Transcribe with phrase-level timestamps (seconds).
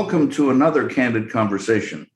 [0.00, 2.06] Welcome to another Candid Conversation.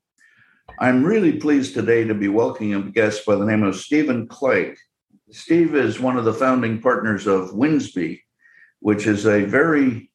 [0.79, 4.77] I'm really pleased today to be welcoming a guest by the name of Stephen Clegg.
[5.33, 8.21] Steve is one of the founding partners of Winsby,
[8.79, 10.13] which is a very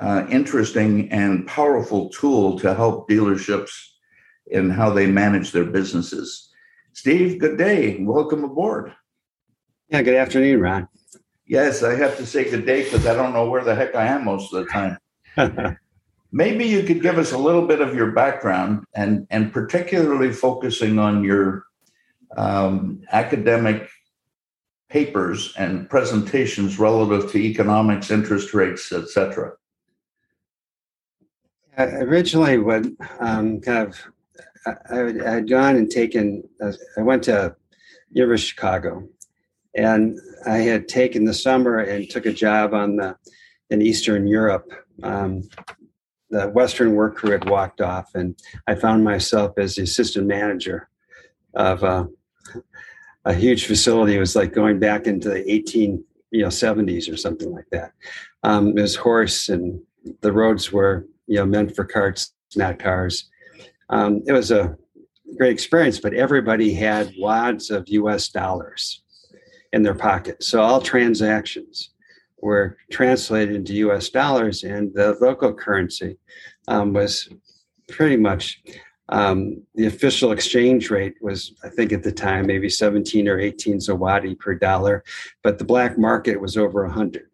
[0.00, 3.70] uh, interesting and powerful tool to help dealerships
[4.48, 6.50] in how they manage their businesses.
[6.94, 8.02] Steve, good day.
[8.02, 8.92] Welcome aboard.
[9.88, 10.88] Yeah, good afternoon, Ron.
[11.46, 14.06] Yes, I have to say good day because I don't know where the heck I
[14.06, 14.70] am most of the
[15.36, 15.78] time.
[16.30, 20.98] Maybe you could give us a little bit of your background and, and particularly focusing
[20.98, 21.64] on your
[22.36, 23.88] um, academic
[24.90, 29.52] papers and presentations relative to economics, interest rates, etc.
[31.78, 32.86] Originally, what
[33.20, 33.96] um, kind of
[34.66, 36.42] I, I, had gone and taken.
[36.60, 37.54] Uh, I went to
[38.10, 39.08] University of Chicago,
[39.76, 43.16] and I had taken the summer and took a job on the
[43.70, 44.72] in Eastern Europe.
[45.02, 45.48] Um,
[46.30, 48.34] the Western work crew had walked off, and
[48.66, 50.88] I found myself as the assistant manager
[51.54, 52.06] of uh,
[53.24, 54.16] a huge facility.
[54.16, 57.92] It was like going back into the 18 you know 70s or something like that.
[58.42, 59.80] Um, it was horse, and
[60.20, 63.28] the roads were you know meant for carts, not cars.
[63.90, 64.76] Um, it was a
[65.36, 68.28] great experience, but everybody had wads of U.S.
[68.28, 69.02] dollars
[69.72, 71.90] in their pocket, so all transactions
[72.40, 76.18] were translated into US dollars, and the local currency
[76.68, 77.28] um, was
[77.88, 78.62] pretty much
[79.10, 83.78] um, the official exchange rate was, I think at the time, maybe 17 or 18
[83.78, 85.02] zloty per dollar,
[85.42, 87.24] but the black market was over 100.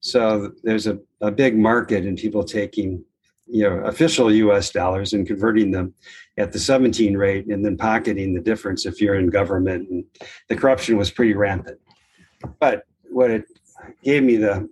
[0.00, 3.04] So there's a, a big market in people taking
[3.50, 5.92] you know official US dollars and converting them
[6.38, 10.04] at the 17 rate and then pocketing the difference if you're in government and
[10.48, 11.80] the corruption was pretty rampant
[12.60, 13.44] but what it
[14.02, 14.68] gave me the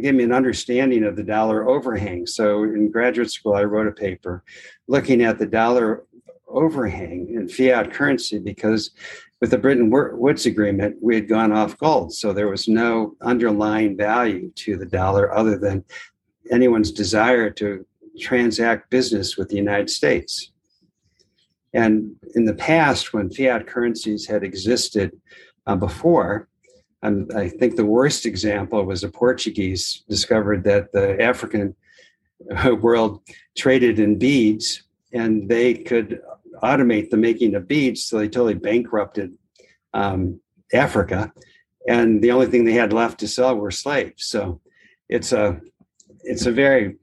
[0.00, 2.26] gave me an understanding of the dollar overhang.
[2.26, 4.42] So in graduate school, I wrote a paper
[4.88, 6.04] looking at the dollar
[6.48, 8.90] overhang in fiat currency because
[9.40, 12.14] with the Bretton Woods agreement, we had gone off gold.
[12.14, 15.84] So there was no underlying value to the dollar other than
[16.50, 17.84] anyone's desire to
[18.20, 20.52] transact business with the United States.
[21.74, 25.18] And in the past, when fiat currencies had existed
[25.66, 26.48] uh, before,
[27.02, 31.74] I think the worst example was the Portuguese discovered that the African
[32.80, 33.20] world
[33.56, 36.20] traded in beads and they could
[36.62, 38.04] automate the making of beads.
[38.04, 39.36] So they totally bankrupted
[39.92, 40.40] um,
[40.72, 41.32] Africa.
[41.88, 44.26] And the only thing they had left to sell were slaves.
[44.26, 44.60] So
[45.08, 45.60] it's a
[46.24, 46.96] it's a very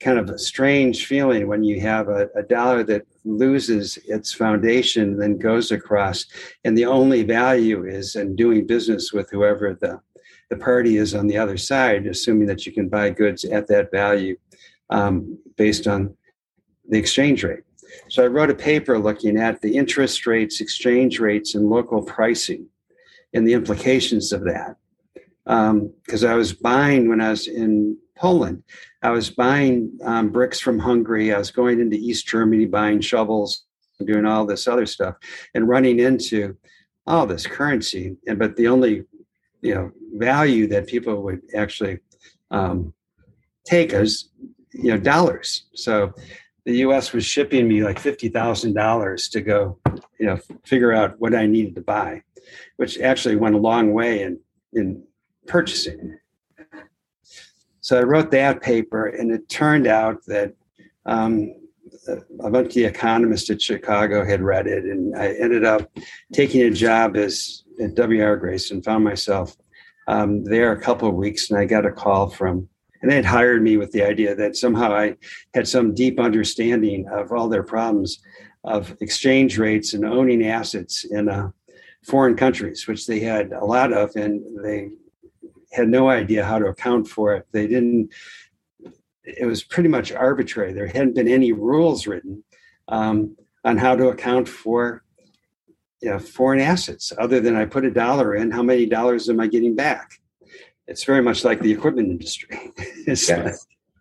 [0.00, 5.18] kind of a strange feeling when you have a, a dollar that loses its foundation,
[5.18, 6.26] then goes across,
[6.64, 10.00] and the only value is in doing business with whoever the,
[10.50, 13.90] the party is on the other side, assuming that you can buy goods at that
[13.90, 14.36] value
[14.90, 16.14] um, based on
[16.88, 17.64] the exchange rate.
[18.08, 22.66] So I wrote a paper looking at the interest rates, exchange rates, and local pricing
[23.34, 24.76] and the implications of that.
[25.44, 28.62] Because um, I was buying when I was in Poland.
[29.02, 31.32] I was buying um, bricks from Hungary.
[31.32, 33.64] I was going into East Germany buying shovels,
[34.04, 35.14] doing all this other stuff,
[35.54, 36.56] and running into
[37.06, 38.16] all this currency.
[38.26, 39.04] And but the only
[39.62, 41.98] you know value that people would actually
[42.50, 42.92] um,
[43.64, 44.30] take is
[44.72, 45.66] you know dollars.
[45.74, 46.12] So
[46.64, 47.12] the U.S.
[47.12, 49.78] was shipping me like fifty thousand dollars to go
[50.18, 52.22] you know figure out what I needed to buy,
[52.76, 54.38] which actually went a long way in
[54.72, 55.02] in
[55.46, 56.18] purchasing.
[57.88, 60.52] So I wrote that paper, and it turned out that
[61.06, 61.54] um,
[62.40, 65.90] a bunch of the economists at Chicago had read it, and I ended up
[66.34, 68.36] taking a job as at W.R.
[68.36, 69.56] Grace and found myself
[70.06, 72.68] um, there a couple of weeks, and I got a call from,
[73.00, 75.16] and they had hired me with the idea that somehow I
[75.54, 78.18] had some deep understanding of all their problems
[78.64, 81.48] of exchange rates and owning assets in uh,
[82.04, 84.90] foreign countries, which they had a lot of, and they
[85.70, 87.46] had no idea how to account for it.
[87.52, 88.10] They didn't.
[89.24, 90.72] It was pretty much arbitrary.
[90.72, 92.42] There hadn't been any rules written
[92.88, 95.02] um, on how to account for
[96.00, 98.50] you know, foreign assets, other than I put a dollar in.
[98.50, 100.12] How many dollars am I getting back?
[100.86, 102.48] It's very much like the equipment industry.
[103.06, 103.42] it's yeah.
[103.42, 103.54] Like,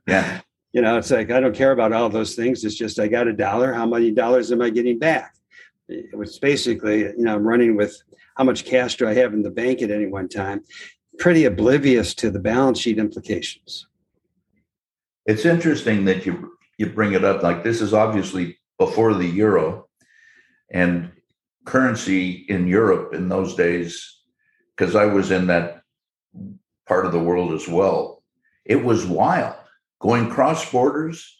[0.08, 0.42] yeah.
[0.74, 2.64] You know, it's like I don't care about all those things.
[2.64, 3.74] It's just I got a dollar.
[3.74, 5.36] How many dollars am I getting back?
[5.90, 8.00] It was basically, you know, I'm running with
[8.36, 10.64] how much cash do I have in the bank at any one time?
[11.20, 13.88] Pretty oblivious to the balance sheet implications.
[15.26, 17.44] It's interesting that you you bring it up.
[17.44, 19.88] Like this is obviously before the euro,
[20.72, 21.12] and
[21.66, 24.22] currency in Europe in those days,
[24.76, 25.82] because I was in that
[26.88, 28.24] part of the world as well.
[28.66, 29.56] It was wild.
[30.00, 31.34] going cross borders.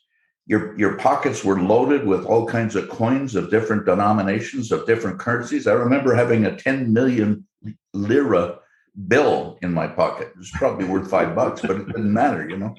[0.46, 5.20] Your, your pockets were loaded with all kinds of coins of different denominations of different
[5.20, 5.68] currencies.
[5.68, 7.46] I remember having a 10 million
[7.94, 8.60] lira
[9.08, 10.30] bill in my pocket.
[10.30, 12.76] It was probably worth five bucks, but it didn't matter, you know.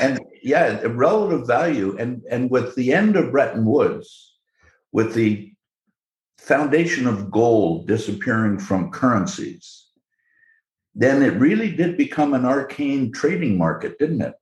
[0.00, 1.96] And yeah, relative value.
[1.98, 4.36] And and with the end of Bretton Woods,
[4.92, 5.52] with the
[6.38, 9.86] foundation of gold disappearing from currencies,
[10.94, 14.34] then it really did become an arcane trading market, didn't it?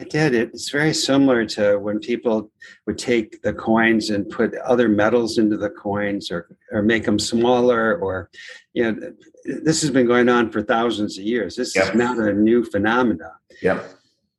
[0.00, 0.34] It did.
[0.34, 2.50] It's very similar to when people
[2.86, 7.18] would take the coins and put other metals into the coins or, or make them
[7.18, 8.30] smaller or,
[8.72, 9.12] you know,
[9.44, 11.54] this has been going on for thousands of years.
[11.54, 11.90] This yep.
[11.90, 13.30] is not a new phenomenon.
[13.60, 13.82] Yeah.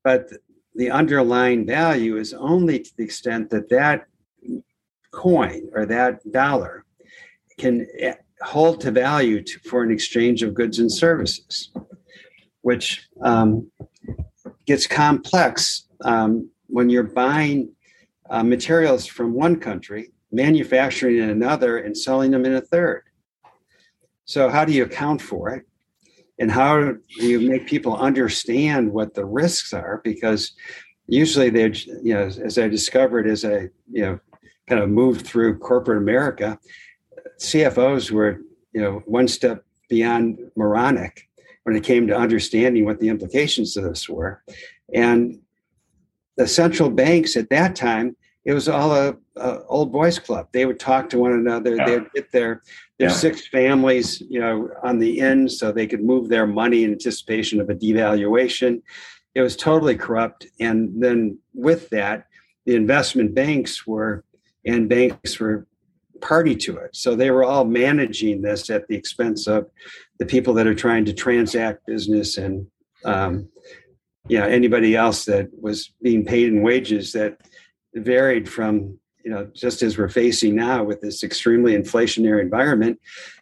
[0.04, 0.31] But
[0.74, 4.08] the underlying value is only to the extent that that
[5.12, 6.86] coin or that dollar
[7.60, 11.69] can eh, hold to value to, for an exchange of goods and services,
[12.62, 13.69] which um,
[14.71, 17.69] gets complex um, when you're buying
[18.29, 23.03] uh, materials from one country, manufacturing in another, and selling them in a third.
[24.23, 25.65] So, how do you account for it?
[26.39, 30.00] And how do you make people understand what the risks are?
[30.06, 30.53] Because
[31.07, 34.19] usually they're, you know, as I discovered as I, you know,
[34.67, 36.57] kind of moved through corporate America,
[37.41, 38.39] CFOs were,
[38.71, 41.27] you know, one step beyond moronic
[41.63, 44.44] when it came to understanding what the implications of this were.
[44.94, 45.40] And
[46.38, 48.16] the central banks at that time,
[48.46, 50.48] it was all a, a old boys club.
[50.52, 51.75] They would talk to one another.
[51.75, 51.86] Yeah.
[51.86, 52.63] They'd get their
[52.98, 53.16] their yeah.
[53.16, 57.62] six families, you know, on the end so they could move their money in anticipation
[57.62, 58.81] of a devaluation.
[59.36, 60.48] It was totally corrupt.
[60.60, 62.25] And then with that,
[62.66, 64.24] the investment banks were
[64.66, 65.68] and banks were
[66.22, 66.96] party to it.
[66.96, 69.69] So they were all managing this at the expense of
[70.21, 72.68] the people that are trying to transact business and
[73.06, 73.50] um,
[74.27, 77.39] you know anybody else that was being paid in wages that
[77.95, 83.00] varied from you know just as we're facing now with this extremely inflationary environment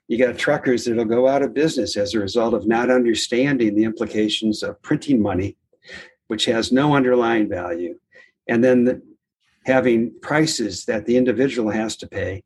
[0.08, 3.84] you got truckers that'll go out of business as a result of not understanding the
[3.84, 5.58] implications of printing money
[6.28, 7.94] which has no underlying value
[8.48, 9.02] and then the,
[9.66, 12.42] having prices that the individual has to pay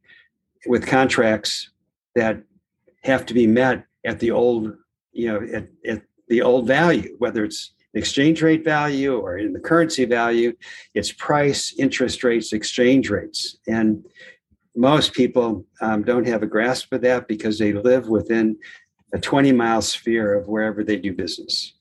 [0.65, 1.69] with contracts
[2.15, 2.41] that
[3.03, 4.73] have to be met at the old,
[5.11, 9.59] you know, at, at the old value, whether it's exchange rate value or in the
[9.59, 10.53] currency value,
[10.93, 13.57] it's price, interest rates, exchange rates.
[13.67, 14.03] And
[14.75, 18.57] most people um, don't have a grasp of that because they live within
[19.13, 21.73] a 20 mile sphere of wherever they do business.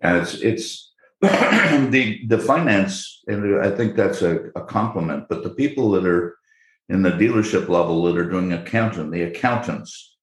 [0.00, 5.50] And it's, it's the, the finance, and I think that's a, a compliment, but the
[5.50, 6.38] people that are
[6.88, 10.16] in the dealership level that are doing accounting, the accountants,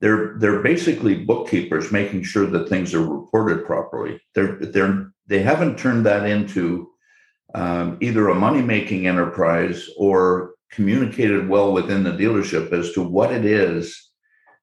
[0.00, 4.20] they're they're basically bookkeepers making sure that things are reported properly.
[4.34, 6.90] They're they're they haven't turned that into
[7.54, 13.32] um, either a money making enterprise or communicated well within the dealership as to what
[13.32, 14.10] it is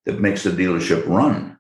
[0.06, 1.58] that makes the dealership run.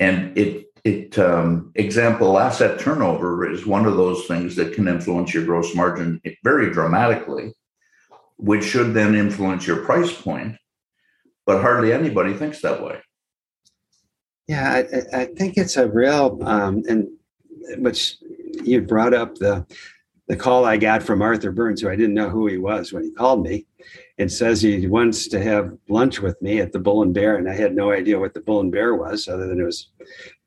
[0.00, 5.32] And it it um, example asset turnover is one of those things that can influence
[5.32, 7.52] your gross margin very dramatically,
[8.38, 10.56] which should then influence your price point
[11.46, 13.00] but hardly anybody thinks that way.
[14.48, 14.82] Yeah,
[15.14, 17.08] I, I think it's a real, um, and
[17.78, 18.16] which
[18.64, 19.64] you brought up the
[20.26, 23.02] the call I got from Arthur Burns, who I didn't know who he was when
[23.02, 23.66] he called me,
[24.16, 27.48] and says he wants to have lunch with me at the Bull and Bear, and
[27.48, 29.88] I had no idea what the Bull and Bear was, other than it was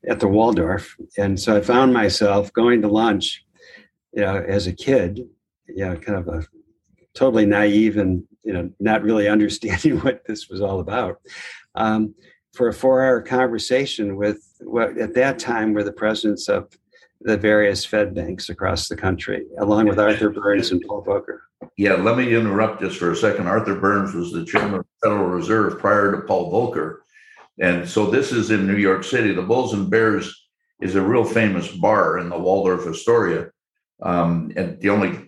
[0.08, 3.44] at the Waldorf, and so I found myself going to lunch,
[4.14, 5.18] you know, as a kid,
[5.66, 6.46] you know, kind of a
[7.14, 11.20] totally naive and you know not really understanding what this was all about
[11.74, 12.14] um,
[12.52, 16.68] for a four-hour conversation with what at that time were the presidents of
[17.24, 21.38] the various Fed banks across the country, along with Arthur Burns and Paul Volcker.
[21.78, 23.46] Yeah, let me interrupt just for a second.
[23.46, 26.98] Arthur Burns was the chairman of the Federal Reserve prior to Paul Volcker.
[27.58, 29.32] And so this is in New York City.
[29.32, 30.48] The Bulls and Bears
[30.82, 33.50] is a real famous bar in the Waldorf Astoria.
[34.02, 35.23] Um, and the only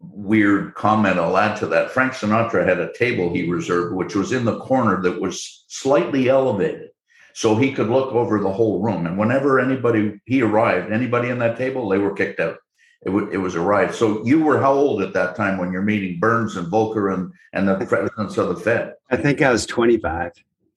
[0.00, 1.90] weird comment I'll add to that.
[1.90, 6.28] Frank Sinatra had a table he reserved, which was in the corner that was slightly
[6.28, 6.90] elevated.
[7.34, 9.06] So he could look over the whole room.
[9.06, 12.56] And whenever anybody he arrived, anybody in that table, they were kicked out.
[13.02, 13.94] It, w- it was arrived.
[13.94, 17.30] So you were how old at that time when you're meeting Burns and Volcker and,
[17.52, 18.94] and the presidents of the Fed?
[19.10, 20.32] I think I was 25.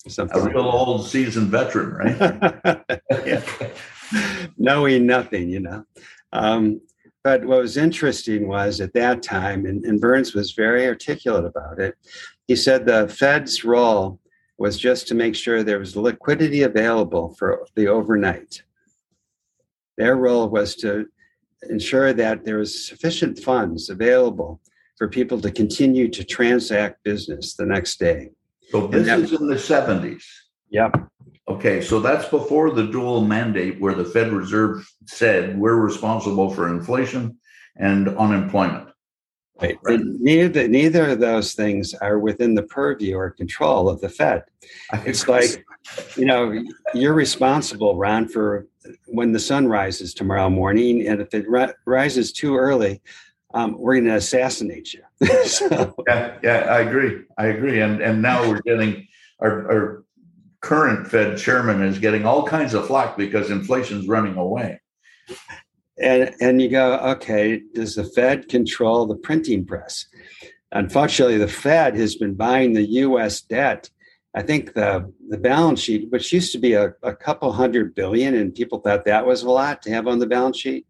[0.08, 2.82] Something a real like old seasoned veteran, right?
[4.58, 5.86] Knowing nothing, you know.
[6.34, 6.82] Um,
[7.24, 11.80] but what was interesting was at that time, and, and Burns was very articulate about
[11.80, 11.96] it,
[12.48, 14.20] he said the Fed's role
[14.58, 18.62] was just to make sure there was liquidity available for the overnight.
[19.98, 21.06] Their role was to
[21.70, 24.62] ensure that there was sufficient funds available
[24.98, 28.32] for people to continue to transact business the next day.
[28.70, 30.26] So this that- is in the seventies.
[30.72, 31.10] Yep.
[31.50, 36.70] Okay, so that's before the dual mandate where the Fed Reserve said we're responsible for
[36.70, 37.40] inflation
[37.76, 38.90] and unemployment.
[39.60, 39.78] Right.
[39.84, 44.44] But neither neither of those things are within the purview or control of the Fed.
[45.06, 45.66] It's like,
[46.16, 46.64] you know,
[46.94, 48.68] you're responsible, Ron, for
[49.08, 53.02] when the sun rises tomorrow morning, and if it ri- rises too early,
[53.54, 55.04] um, we're going to assassinate you.
[55.46, 57.24] so, Yeah, yeah, I agree.
[57.38, 57.82] I agree.
[57.82, 59.08] And and now we're getting
[59.40, 60.06] our, our
[60.62, 64.82] current Fed chairman is getting all kinds of flack because inflation's running away.
[66.02, 70.06] and and you go, okay, does the Fed control the printing press?
[70.72, 73.42] Unfortunately, the Fed has been buying the U.S.
[73.42, 73.90] debt.
[74.36, 78.36] I think the the balance sheet, which used to be a, a couple hundred billion,
[78.36, 80.86] and people thought that was a lot to have on the balance sheet.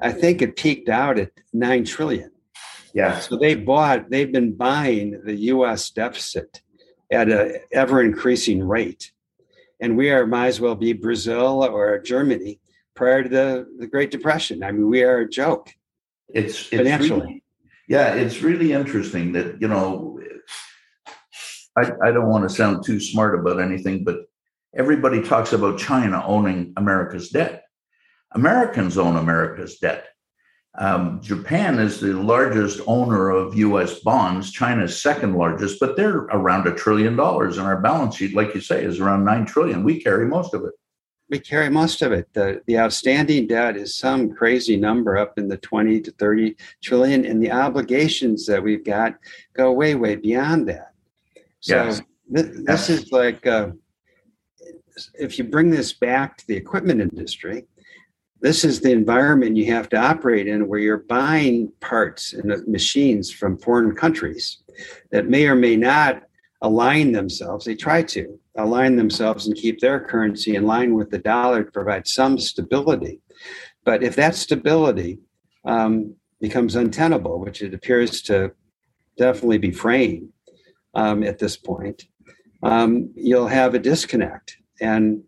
[0.00, 2.30] I think it peaked out at nine trillion.
[2.94, 3.18] Yeah.
[3.20, 6.62] So they bought, they've been buying the US deficit
[7.10, 9.12] at an ever increasing rate.
[9.80, 12.60] And we are might as well be Brazil or Germany
[12.94, 14.62] prior to the, the Great Depression.
[14.62, 15.70] I mean, we are a joke.
[16.28, 17.20] It's, it's Financially.
[17.20, 17.44] really,
[17.88, 20.20] yeah, it's really interesting that, you know,
[21.76, 24.18] I, I don't want to sound too smart about anything, but
[24.76, 27.64] everybody talks about China owning America's debt.
[28.32, 30.06] Americans own America's debt.
[30.80, 34.50] Um, Japan is the largest owner of US bonds.
[34.50, 37.58] China's second largest, but they're around a trillion dollars.
[37.58, 39.84] And our balance sheet, like you say, is around nine trillion.
[39.84, 40.72] We carry most of it.
[41.28, 42.28] We carry most of it.
[42.32, 47.26] The, the outstanding debt is some crazy number up in the 20 to 30 trillion.
[47.26, 49.18] And the obligations that we've got
[49.52, 50.94] go way, way beyond that.
[51.60, 52.00] So Yes.
[52.34, 53.72] thi- this is like, uh,
[55.18, 57.66] if you bring this back to the equipment industry,
[58.40, 63.30] this is the environment you have to operate in where you're buying parts and machines
[63.30, 64.62] from foreign countries
[65.10, 66.22] that may or may not
[66.62, 67.64] align themselves.
[67.64, 71.70] They try to align themselves and keep their currency in line with the dollar to
[71.70, 73.20] provide some stability.
[73.84, 75.20] But if that stability
[75.64, 78.52] um, becomes untenable, which it appears to
[79.16, 80.30] definitely be fraying
[80.94, 82.04] um, at this point,
[82.62, 85.22] um, you'll have a disconnect and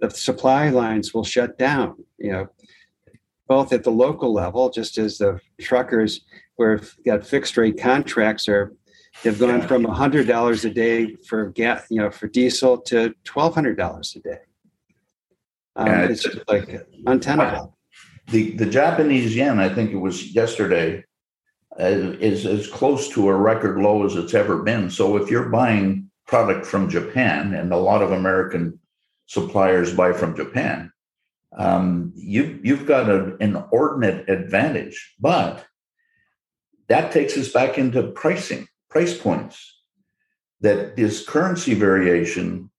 [0.00, 2.48] the supply lines will shut down, you know,
[3.48, 6.22] both at the local level, just as the truckers
[6.56, 8.72] who have got fixed rate contracts are
[9.22, 13.54] they've gone from hundred dollars a day for gas, you know, for diesel to twelve
[13.54, 14.38] hundred dollars a day.
[15.76, 17.76] Um, Yeah, it's just like untenable.
[18.28, 21.04] The, the Japanese yen, I think it was yesterday,
[21.78, 24.90] uh, is as close to a record low as it's ever been.
[24.90, 28.80] So if you're buying product from Japan, and a lot of American
[29.26, 30.90] suppliers buy from Japan,
[31.56, 35.14] um, you you've got an inordinate advantage.
[35.18, 35.64] But
[36.88, 39.72] that takes us back into pricing, price points.
[40.60, 42.70] That this currency variation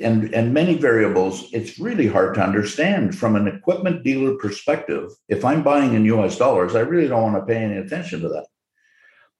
[0.00, 5.44] and and many variables it's really hard to understand from an equipment dealer perspective if
[5.44, 8.46] i'm buying in us dollars i really don't want to pay any attention to that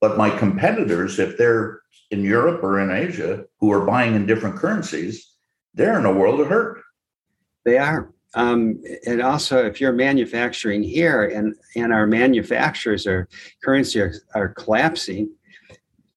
[0.01, 4.57] but my competitors if they're in europe or in asia who are buying in different
[4.57, 5.33] currencies
[5.73, 6.83] they're in a world of hurt
[7.65, 8.13] They are.
[8.37, 13.29] Um, and also, if you're manufacturing here and, and our manufacturers are
[13.65, 15.31] currency are, are collapsing,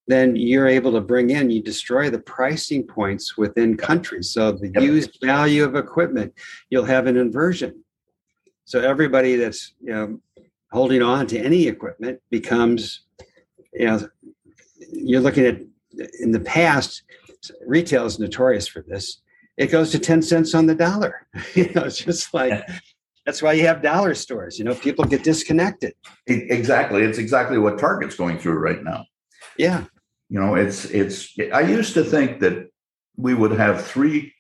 [0.08, 4.32] then you're able to bring in, you destroy the pricing points within countries.
[4.32, 4.84] So the Yep.
[4.84, 6.34] used value of equipment,
[6.70, 7.84] you'll have an inversion.
[8.66, 10.20] So everybody that's you know
[10.72, 13.06] holding on to any equipment becomes,
[13.74, 14.10] you know,
[14.92, 15.62] you're looking at
[16.20, 17.04] in the past,
[17.66, 19.22] retail is notorious for this
[19.60, 21.28] it goes to 10 cents on the dollar.
[21.54, 22.68] you know, it's just like
[23.26, 24.58] that's why you have dollar stores.
[24.58, 25.94] You know, people get disconnected.
[26.26, 29.06] Exactly it's exactly what target's going through right now
[29.58, 29.84] Yeah.
[30.30, 31.18] you know it's it's
[31.54, 32.56] i used to think that
[33.26, 34.34] we would have three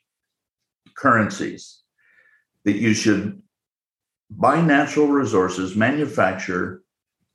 [0.95, 1.81] currencies
[2.65, 3.41] that you should
[4.29, 6.65] buy natural resources manufacture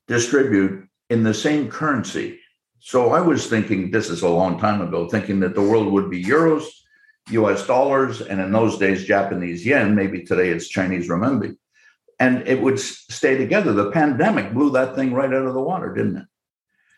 [0.06, 0.74] distribute
[1.10, 2.38] in the same currency
[2.78, 6.08] so i was thinking this is a long time ago thinking that the world would
[6.10, 6.64] be euros
[7.30, 11.56] us dollars and in those days japanese yen maybe today it's chinese renminbi
[12.20, 15.92] and it would stay together the pandemic blew that thing right out of the water
[15.94, 16.26] didn't it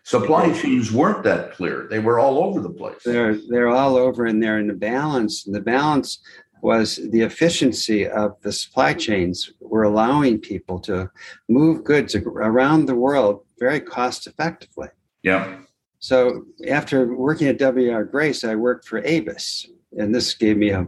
[0.06, 1.88] supply chains weren't that clear.
[1.90, 3.02] They were all over the place.
[3.04, 5.46] They're they're all over and they're in the balance.
[5.46, 6.20] And the balance
[6.62, 11.10] was the efficiency of the supply chains were allowing people to
[11.48, 14.88] move goods around the world very cost effectively.
[15.22, 15.58] Yeah.
[15.98, 20.86] So after working at WR Grace, I worked for Avis, and this gave me a.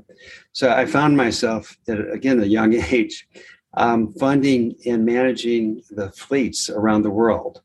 [0.53, 3.27] So I found myself at again a young age,
[3.77, 7.63] um, funding and managing the fleets around the world.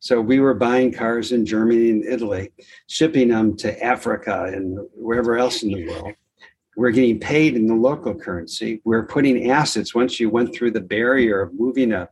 [0.00, 2.52] So we were buying cars in Germany and Italy,
[2.86, 6.14] shipping them to Africa and wherever else in the world.
[6.76, 8.80] We're getting paid in the local currency.
[8.84, 12.08] We're putting assets once you went through the barrier of moving a,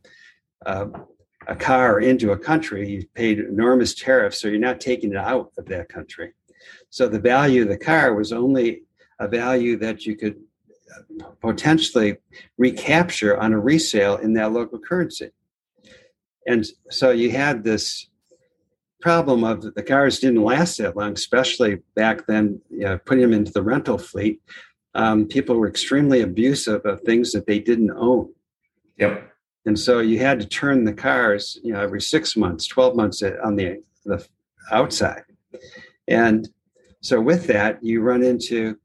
[0.62, 0.88] a,
[1.46, 5.52] a car into a country, you've paid enormous tariffs, so you're not taking it out
[5.56, 6.34] of that country.
[6.96, 8.84] So the value of the car was only
[9.20, 10.40] a value that you could
[11.42, 12.16] potentially
[12.56, 15.28] recapture on a resale in that local currency.
[16.46, 18.08] And so you had this
[19.02, 23.34] problem of the cars didn't last that long, especially back then, you know, putting them
[23.34, 24.40] into the rental fleet.
[24.94, 28.32] Um, people were extremely abusive of things that they didn't own.
[28.96, 29.32] Yep.
[29.66, 33.22] And so you had to turn the cars, you know, every six months, 12 months
[33.22, 34.26] on the, the
[34.72, 35.24] outside.
[36.08, 36.48] And
[37.06, 38.76] so with that, you run into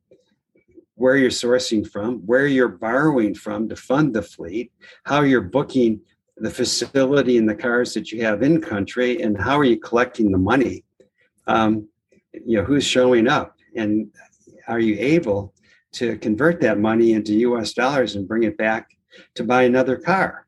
[0.93, 4.71] where you're sourcing from, where you're borrowing from to fund the fleet,
[5.05, 5.99] how you're booking
[6.37, 10.31] the facility and the cars that you have in country, and how are you collecting
[10.31, 10.83] the money?
[11.47, 11.87] Um,
[12.31, 14.11] you know, who's showing up, and
[14.67, 15.55] are you able
[15.93, 17.73] to convert that money into U.S.
[17.73, 18.91] dollars and bring it back
[19.33, 20.45] to buy another car?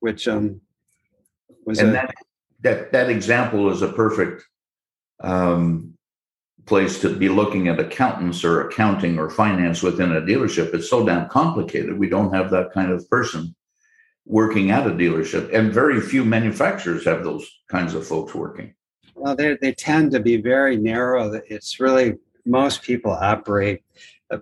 [0.00, 0.60] Which um,
[1.64, 2.14] was and a, that,
[2.62, 4.42] that that example is a perfect
[5.20, 5.91] um,
[6.66, 10.72] place to be looking at accountants or accounting or finance within a dealership.
[10.74, 11.98] It's so damn complicated.
[11.98, 13.54] We don't have that kind of person
[14.24, 18.74] working at a dealership, and very few manufacturers have those kinds of folks working.
[19.14, 21.40] Well, they they tend to be very narrow.
[21.48, 22.14] It's really
[22.46, 23.82] most people operate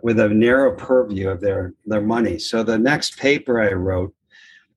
[0.02, 2.38] with a narrow purview of their their money.
[2.38, 4.14] So the next paper I wrote,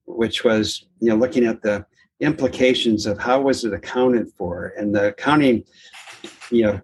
[0.06, 1.84] which was you know looking at the
[2.20, 5.64] implications of how was it accounted for, and the accounting,
[6.50, 6.80] you know,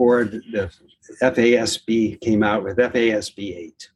[0.00, 0.72] board, the
[1.20, 3.90] FASB came out with FASB 8,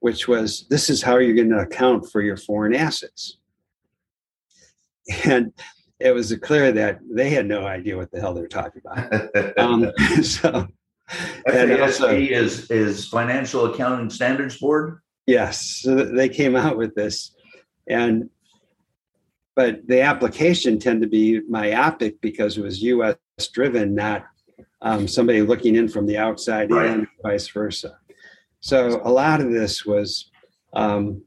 [0.00, 3.36] which was this is how you're going to account for your foreign assets.
[5.26, 5.52] And
[6.00, 9.58] it was clear that they had no idea what the hell they're talking about.
[9.58, 10.66] um, so,
[11.46, 15.00] FASB is, is Financial Accounting Standards Board?
[15.26, 15.80] Yes.
[15.82, 17.36] So they came out with this.
[17.86, 18.30] And
[19.54, 23.16] but the application tended to be myopic because it was US
[23.52, 24.24] driven, not
[24.82, 26.90] um, somebody looking in from the outside right.
[26.90, 27.98] and vice versa.
[28.60, 30.30] So a lot of this was
[30.72, 31.22] um,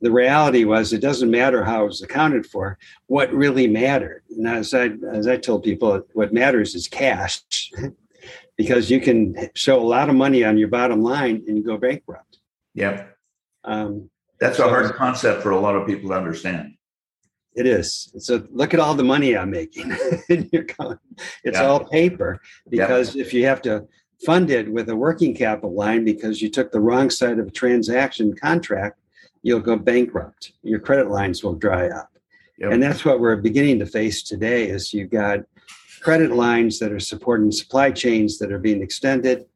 [0.00, 2.78] the reality was it doesn't matter how it was accounted for.
[3.06, 7.42] What really mattered, and as I as I told people, what matters is cash,
[8.56, 11.76] because you can show a lot of money on your bottom line and you go
[11.76, 12.38] bankrupt.
[12.74, 13.16] Yep.
[13.64, 16.74] Um, That's so, a hard concept for a lot of people to understand.
[17.54, 18.12] It is.
[18.18, 19.86] So look at all the money I'm making.
[20.28, 20.48] it's
[21.44, 21.64] yeah.
[21.64, 23.22] all paper because yeah.
[23.22, 23.86] if you have to
[24.24, 27.50] fund it with a working capital line because you took the wrong side of a
[27.50, 29.00] transaction contract,
[29.42, 30.52] you'll go bankrupt.
[30.62, 32.10] Your credit lines will dry up.
[32.58, 32.72] Yep.
[32.72, 35.40] And that's what we're beginning to face today is you've got
[36.02, 39.46] credit lines that are supporting supply chains that are being extended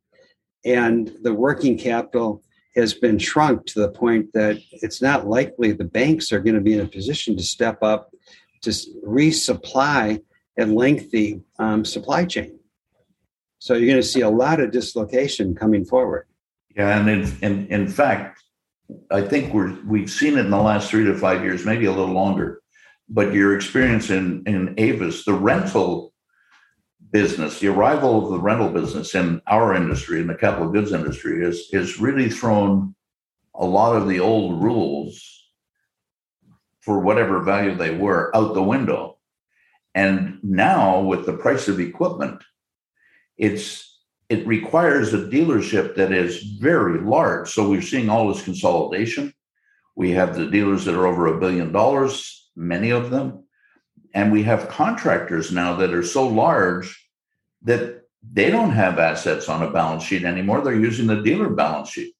[0.64, 2.42] and the working capital
[2.76, 6.60] has been shrunk to the point that it's not likely the banks are going to
[6.60, 8.10] be in a position to step up
[8.62, 8.70] to
[9.06, 10.20] resupply
[10.58, 12.58] a lengthy um, supply chain.
[13.58, 16.26] So you're going to see a lot of dislocation coming forward.
[16.76, 18.42] Yeah, and in, in, in fact,
[19.10, 21.92] I think we're we've seen it in the last three to five years, maybe a
[21.92, 22.60] little longer.
[23.08, 26.13] But your experience in in Avis, the rental
[27.14, 31.44] business, the arrival of the rental business in our industry, in the capital goods industry,
[31.44, 32.92] is is really thrown
[33.54, 35.46] a lot of the old rules
[36.80, 39.16] for whatever value they were out the window.
[39.94, 42.42] And now with the price of equipment,
[43.38, 43.96] it's
[44.28, 47.48] it requires a dealership that is very large.
[47.48, 49.32] So we're seeing all this consolidation.
[49.94, 53.44] We have the dealers that are over a billion dollars, many of them.
[54.12, 57.03] And we have contractors now that are so large
[57.64, 60.60] that they don't have assets on a balance sheet anymore.
[60.62, 62.14] They're using the dealer balance sheet.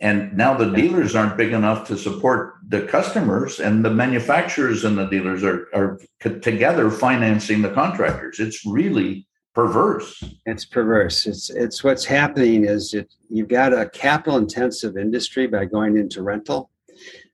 [0.00, 4.96] And now the dealers aren't big enough to support the customers, and the manufacturers and
[4.96, 8.38] the dealers are, are together financing the contractors.
[8.38, 10.22] It's really perverse.
[10.46, 11.26] It's perverse.
[11.26, 16.22] It's it's what's happening is it you've got a capital intensive industry by going into
[16.22, 16.70] rental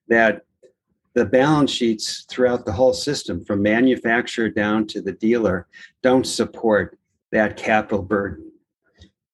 [0.08, 0.40] that
[1.12, 5.68] the balance sheets throughout the whole system from manufacturer down to the dealer
[6.02, 6.98] don't support
[7.34, 8.50] that capital burden.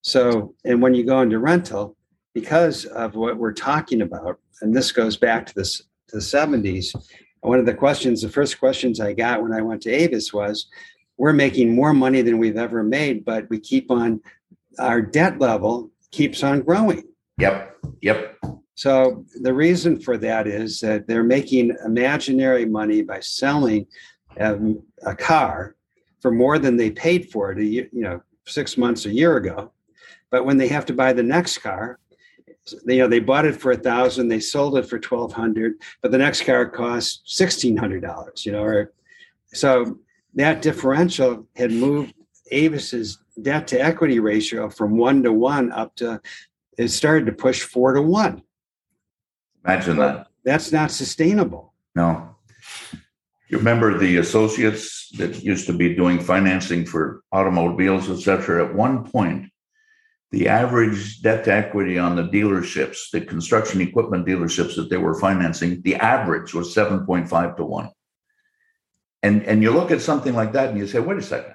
[0.01, 1.97] So, and when you go into rental,
[2.35, 6.95] because of what we're talking about, and this goes back to this to the 70s,
[7.43, 10.67] one of the questions, the first questions I got when I went to Avis was,
[11.19, 14.21] we're making more money than we've ever made, but we keep on
[14.79, 17.05] our debt level keeps on growing.
[17.39, 17.77] Yep.
[18.01, 18.39] Yep.
[18.75, 23.87] So the reason for that is that they're making imaginary money by selling
[24.41, 25.77] um, a car
[26.21, 29.37] for more than they paid for it, a year, you know, six months, a year
[29.37, 29.73] ago.
[30.31, 31.99] But when they have to buy the next car,
[32.87, 36.11] you know, they bought it for a thousand, they sold it for twelve hundred, but
[36.11, 38.47] the next car costs sixteen hundred dollars.
[38.47, 38.93] You know, or
[39.53, 39.99] so
[40.35, 42.15] that differential had moved
[42.53, 46.21] Avis's debt to equity ratio from one to one up to
[46.79, 48.43] it started to push four to one.
[49.65, 50.29] Imagine that.
[50.45, 51.75] That's not sustainable.
[51.95, 52.37] No.
[53.49, 58.67] You remember the associates that used to be doing financing for automobiles, et cetera.
[58.67, 59.51] At one point,
[60.31, 65.19] the average debt to equity on the dealerships, the construction equipment dealerships that they were
[65.19, 67.91] financing, the average was 7.5 to 1.
[69.23, 71.55] And, and you look at something like that and you say, wait a second,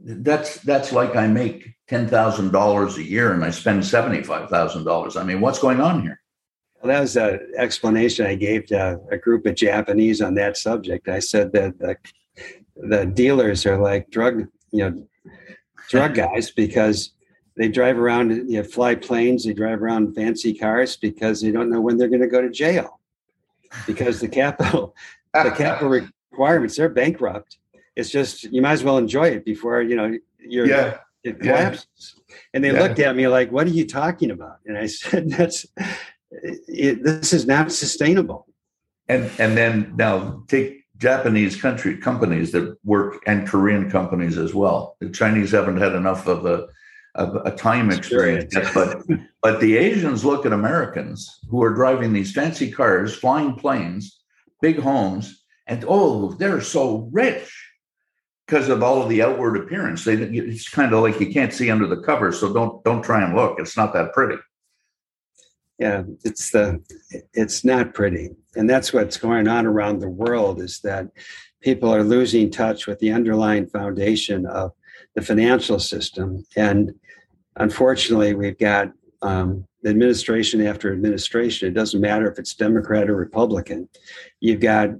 [0.00, 4.50] that's that's like I make ten thousand dollars a year and I spend seventy five
[4.50, 5.16] thousand dollars.
[5.16, 6.20] I mean, what's going on here?
[6.82, 11.08] Well, that was an explanation I gave to a group of Japanese on that subject.
[11.08, 11.96] I said that the,
[12.76, 15.06] the dealers are like drug, you know,
[15.88, 17.12] drug guys because
[17.56, 21.70] they drive around, you know, fly planes, they drive around fancy cars because they don't
[21.70, 23.00] know when they're going to go to jail
[23.86, 24.94] because the capital,
[25.32, 25.88] the capital
[26.30, 27.58] requirements, they're bankrupt
[27.96, 30.98] it's just you might as well enjoy it before you know you're yeah.
[31.22, 32.16] it collapses.
[32.28, 32.34] Yeah.
[32.54, 32.80] And they yeah.
[32.80, 35.66] looked at me like, "What are you talking about?" And I said, "That's
[36.30, 38.46] it, this is not sustainable."
[39.08, 44.96] And and then now take Japanese country companies that work and Korean companies as well.
[45.00, 46.66] The Chinese haven't had enough of a
[47.14, 49.02] of a time experience yet, but
[49.42, 54.18] but the Asians look at Americans who are driving these fancy cars, flying planes,
[54.62, 57.52] big homes, and oh, they're so rich
[58.46, 60.04] because of all of the outward appearance.
[60.04, 63.22] They, it's kind of like you can't see under the cover, so don't don't try
[63.22, 63.60] and look.
[63.60, 64.40] It's not that pretty.
[65.78, 66.82] Yeah, it's the
[67.34, 70.60] it's not pretty, and that's what's going on around the world.
[70.60, 71.08] Is that
[71.60, 74.72] people are losing touch with the underlying foundation of
[75.14, 76.92] the financial system, and
[77.56, 81.68] unfortunately, we've got um, administration after administration.
[81.68, 83.88] It doesn't matter if it's Democrat or Republican.
[84.40, 84.90] You've got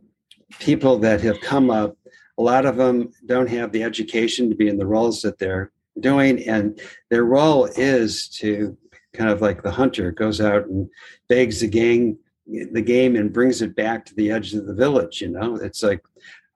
[0.61, 1.97] people that have come up
[2.39, 5.71] a lot of them don't have the education to be in the roles that they're
[6.01, 8.77] doing and their role is to
[9.13, 10.89] kind of like the hunter goes out and
[11.29, 15.21] begs the gang the game and brings it back to the edge of the village
[15.21, 16.03] you know it's like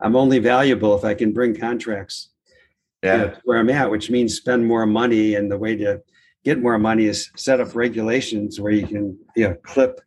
[0.01, 2.31] i'm only valuable if i can bring contracts
[3.03, 3.17] yeah.
[3.17, 6.03] You know, where i'm at which means spend more money and the way to
[6.45, 10.01] get more money is set up regulations where you can you know clip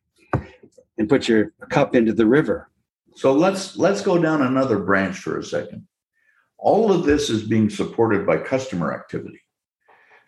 [0.97, 2.71] and put your cup into the river
[3.15, 5.87] so let's let's go down another branch for a second.
[6.57, 9.40] All of this is being supported by customer activity.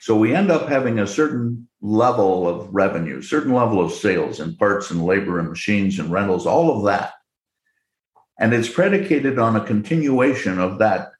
[0.04, 4.58] So we end up having a certain level of revenue, certain level of sales in
[4.58, 7.14] parts and labor and machines and rentals, all of that.
[8.38, 11.12] And it's predicated on a continuation of that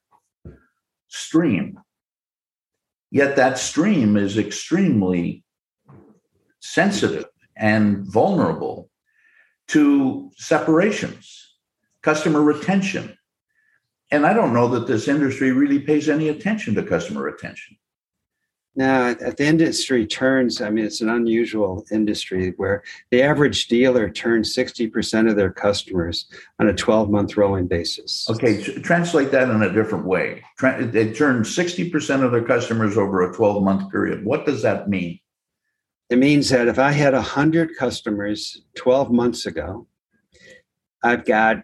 [1.08, 1.80] stream.
[3.10, 5.46] Yet that stream is extremely
[6.60, 8.90] sensitive and vulnerable
[9.70, 11.56] to separations
[12.02, 13.18] customer retention.
[14.12, 17.78] And I don't know that this industry really pays any attention to customer retention.
[18.76, 24.10] Now, if the industry turns, I mean, it's an unusual industry where the average dealer
[24.10, 26.26] turns 60% of their customers
[26.60, 28.28] on a 12 month rolling basis.
[28.32, 30.44] Okay, translate that in a different way.
[30.60, 34.26] They turn 60% of their customers over a 12 month period.
[34.26, 35.20] What does that mean?
[36.10, 39.88] It means that if I had 100 customers 12 months ago,
[41.04, 41.58] I've got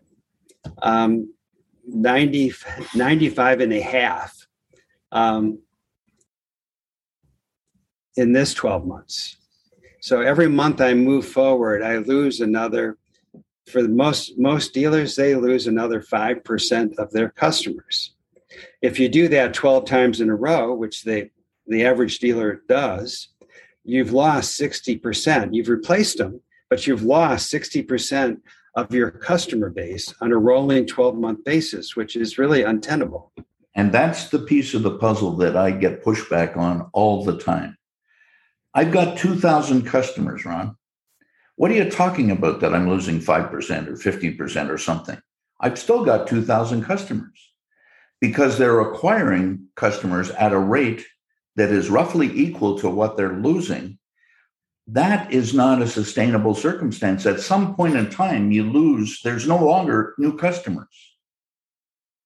[0.84, 1.34] um,
[1.88, 2.54] 90,
[2.94, 4.48] 95 and a half
[5.12, 5.60] um,
[8.20, 9.38] in this 12 months.
[10.02, 12.98] So every month I move forward, I lose another.
[13.72, 18.16] For most most dealers, they lose another five percent of their customers.
[18.82, 21.32] If you do that 12 times in a row, which they
[21.68, 23.30] the average dealer does,
[23.84, 25.54] you've lost 60%.
[25.54, 28.38] You've replaced them, but you've lost 60%
[28.76, 33.32] of your customer base on a rolling 12 month basis, which is really untenable.
[33.76, 37.78] And that's the piece of the puzzle that I get pushback on all the time.
[38.74, 40.76] I've got 2,000 customers, Ron.
[41.56, 45.20] What are you talking about that I'm losing 5% or 50% or something?
[45.60, 47.52] I've still got 2,000 customers
[48.22, 51.06] because they're acquiring customers at a rate
[51.56, 54.00] that is roughly equal to what they're losing
[54.94, 57.26] that is not a sustainable circumstance.
[57.26, 60.88] At some point in time, you lose, there's no longer new customers.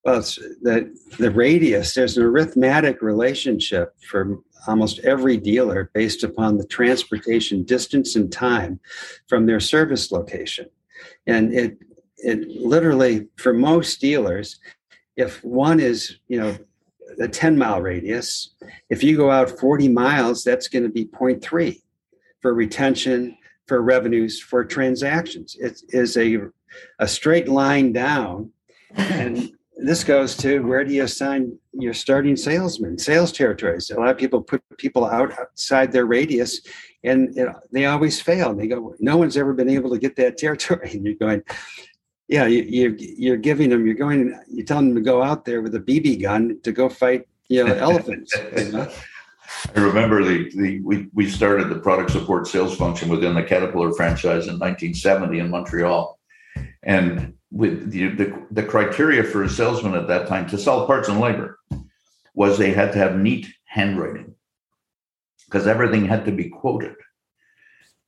[0.05, 1.93] Well, it's the the radius.
[1.93, 8.79] There's an arithmetic relationship for almost every dealer based upon the transportation distance and time
[9.27, 10.67] from their service location,
[11.27, 11.77] and it
[12.17, 14.59] it literally for most dealers,
[15.17, 16.57] if one is you know
[17.19, 18.55] a 10 mile radius,
[18.89, 21.79] if you go out 40 miles, that's going to be 0.3
[22.41, 25.55] for retention, for revenues, for transactions.
[25.59, 26.39] It is a
[26.99, 28.51] a straight line down,
[28.95, 33.89] and this goes to where do you assign your starting salesman, sales territories?
[33.89, 36.61] A lot of people put people out outside their radius
[37.03, 38.51] and it, they always fail.
[38.51, 40.91] And they go, no one's ever been able to get that territory.
[40.93, 41.43] And you're going,
[42.27, 45.61] yeah, you, you're, you're giving them, you're going, you're telling them to go out there
[45.61, 48.33] with a BB gun to go fight, you know, elephants.
[48.57, 48.91] You know?
[49.75, 53.93] I remember the, the we, we started the product support sales function within the Caterpillar
[53.93, 56.19] franchise in 1970 in Montreal.
[56.83, 61.07] And with the, the, the criteria for a salesman at that time to sell parts
[61.07, 61.59] and labor
[62.33, 64.33] was they had to have neat handwriting
[65.45, 66.95] because everything had to be quoted.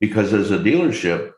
[0.00, 1.32] Because as a dealership,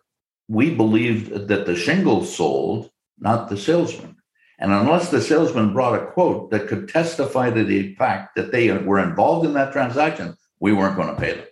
[0.49, 4.17] we believed that the shingle sold, not the salesman.
[4.59, 8.73] And unless the salesman brought a quote that could testify to the fact that they
[8.73, 11.47] were involved in that transaction, we weren't going to pay them.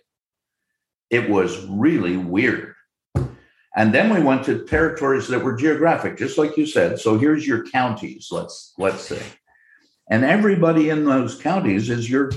[1.11, 2.73] It was really weird.
[3.77, 6.99] And then we went to territories that were geographic, just like you said.
[6.99, 9.21] So here's your counties, let's let's say.
[10.09, 12.31] And everybody in those counties is your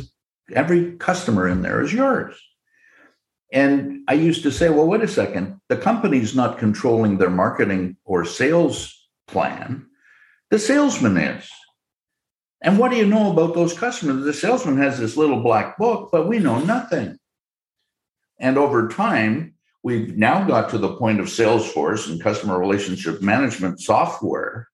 [0.52, 2.36] every customer in there is yours.
[3.52, 7.96] And I used to say, well, wait a second, the company's not controlling their marketing
[8.04, 8.94] or sales
[9.26, 9.86] plan.
[10.50, 11.48] The salesman is.
[12.60, 14.24] And what do you know about those customers?
[14.24, 17.18] The salesman has this little black book, but we know nothing.
[18.38, 23.80] And over time, We've now got to the point of Salesforce and customer relationship management
[23.80, 24.68] software.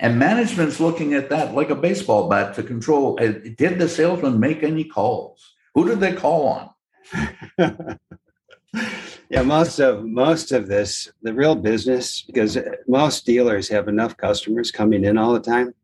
[0.00, 3.18] And management's looking at that like a baseball bat to control.
[3.20, 5.54] Uh, did the salesman make any calls?
[5.74, 6.70] Who did they call on?
[9.28, 12.56] yeah, most of most of this, the real business, because
[12.86, 15.74] most dealers have enough customers coming in all the time.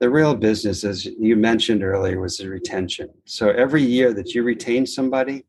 [0.00, 3.08] The real business, as you mentioned earlier, was the retention.
[3.24, 5.44] So every year that you retain somebody,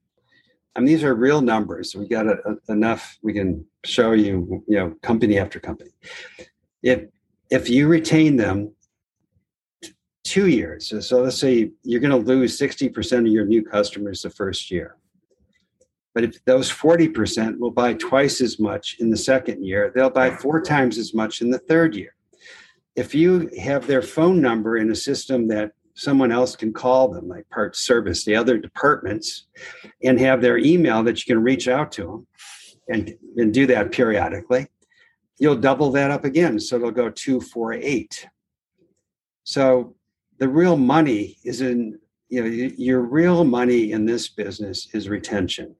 [0.75, 1.95] I mean, these are real numbers.
[1.95, 3.17] We got a, a, enough.
[3.21, 5.91] We can show you, you know, company after company.
[6.83, 7.05] If
[7.49, 8.73] if you retain them
[10.23, 13.63] two years, so, so let's say you're going to lose sixty percent of your new
[13.63, 14.97] customers the first year.
[16.13, 20.09] But if those forty percent will buy twice as much in the second year, they'll
[20.09, 22.15] buy four times as much in the third year.
[22.95, 27.27] If you have their phone number in a system that someone else can call them,
[27.27, 29.47] like part service, the other departments,
[30.03, 32.27] and have their email that you can reach out to them
[32.89, 34.67] and, and do that periodically.
[35.39, 36.59] You'll double that up again.
[36.59, 38.27] So it'll go two, four, eight.
[39.43, 39.95] So
[40.37, 41.97] the real money is in,
[42.29, 45.75] you know, your real money in this business is retention.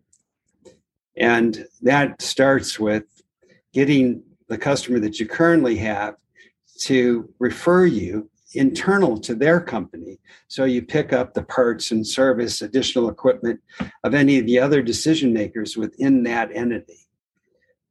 [1.17, 3.03] And that starts with
[3.73, 6.15] getting the customer that you currently have
[6.81, 10.19] to refer you internal to their company.
[10.47, 13.59] So you pick up the parts and service, additional equipment
[14.03, 17.07] of any of the other decision makers within that entity.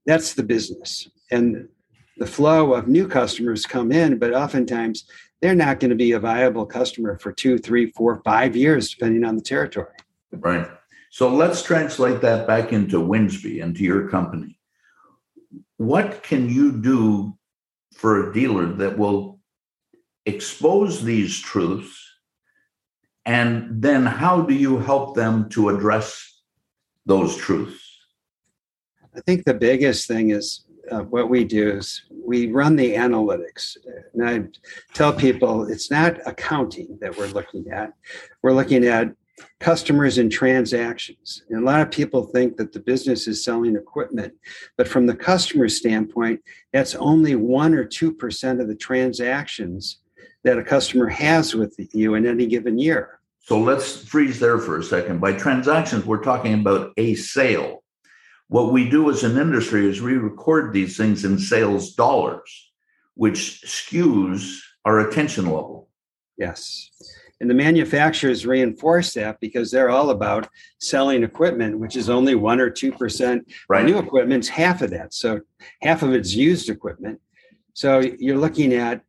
[0.06, 1.08] That's the business.
[1.30, 1.68] And
[2.18, 5.04] the flow of new customers come in, but oftentimes
[5.40, 9.24] they're not going to be a viable customer for two, three, four, five years, depending
[9.24, 9.92] on the territory.
[10.32, 10.68] Right.
[11.10, 14.58] So let's translate that back into Winsby, into your company.
[15.76, 17.36] What can you do
[17.94, 19.33] for a dealer that will
[20.26, 22.00] expose these truths
[23.26, 26.42] and then how do you help them to address
[27.06, 27.82] those truths?
[29.16, 33.76] I think the biggest thing is uh, what we do is we run the analytics.
[34.12, 34.44] And i
[34.92, 37.92] tell people it's not accounting that we're looking at.
[38.42, 39.14] We're looking at
[39.60, 41.44] customers and transactions.
[41.48, 44.34] And a lot of people think that the business is selling equipment,
[44.76, 46.40] but from the customer standpoint,
[46.72, 49.98] that's only one or 2% of the transactions
[50.44, 53.18] that a customer has with you in any given year.
[53.40, 55.20] So let's freeze there for a second.
[55.20, 57.82] By transactions, we're talking about a sale.
[58.48, 62.72] What we do as an industry is we record these things in sales dollars,
[63.14, 65.88] which skews our attention level.
[66.38, 66.90] Yes.
[67.40, 72.60] And the manufacturers reinforce that because they're all about selling equipment, which is only one
[72.60, 73.40] or 2%.
[73.68, 73.84] Right.
[73.84, 75.12] New equipment's half of that.
[75.12, 75.40] So
[75.82, 77.20] half of it's used equipment.
[77.72, 79.02] So you're looking at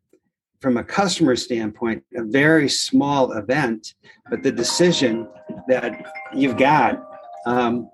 [0.65, 3.93] from a customer standpoint, a very small event,
[4.32, 5.28] but the decision
[5.67, 7.08] that you've got
[7.45, 7.88] um,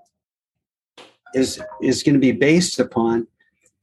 [1.34, 3.28] is is going to be based upon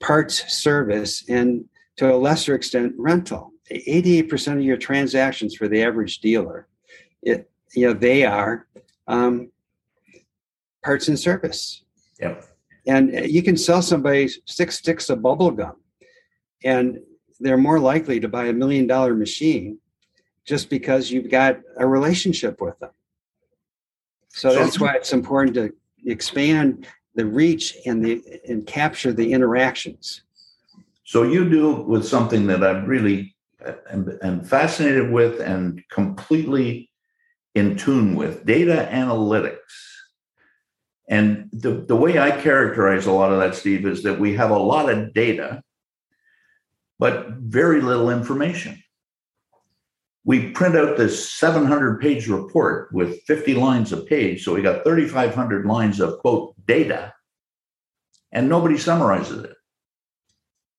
[0.00, 1.66] parts service and
[1.98, 6.66] to a lesser extent rental 88% of your transactions for the average dealer,
[7.22, 8.68] it, you know, they are
[9.06, 9.52] um,
[10.82, 11.84] parts and service.
[12.20, 12.42] Yep.
[12.86, 15.76] And you can sell somebody six sticks of bubble gum,
[16.64, 17.00] and
[17.40, 19.78] they're more likely to buy a million dollar machine
[20.44, 22.90] just because you've got a relationship with them.
[24.28, 25.72] So, So- that's why it's important to
[26.06, 30.22] expand the reach and the and capture the interactions.
[31.04, 33.34] So you do with something that I'm really
[33.90, 36.90] am, am fascinated with and completely
[37.54, 39.56] in tune with data analytics.
[41.08, 44.50] And the, the way I characterize a lot of that, Steve, is that we have
[44.50, 45.62] a lot of data,
[46.98, 48.82] but very little information.
[50.24, 54.44] We print out this 700 page report with 50 lines a page.
[54.44, 57.14] So we got 3,500 lines of quote data,
[58.32, 59.56] and nobody summarizes it.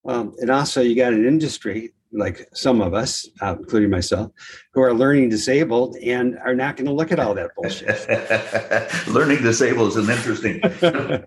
[0.03, 4.31] Well, and also you got an industry like some of us, uh, including myself,
[4.73, 9.07] who are learning disabled and are not going to look at all that bullshit.
[9.07, 10.59] Learning disabled is an interesting.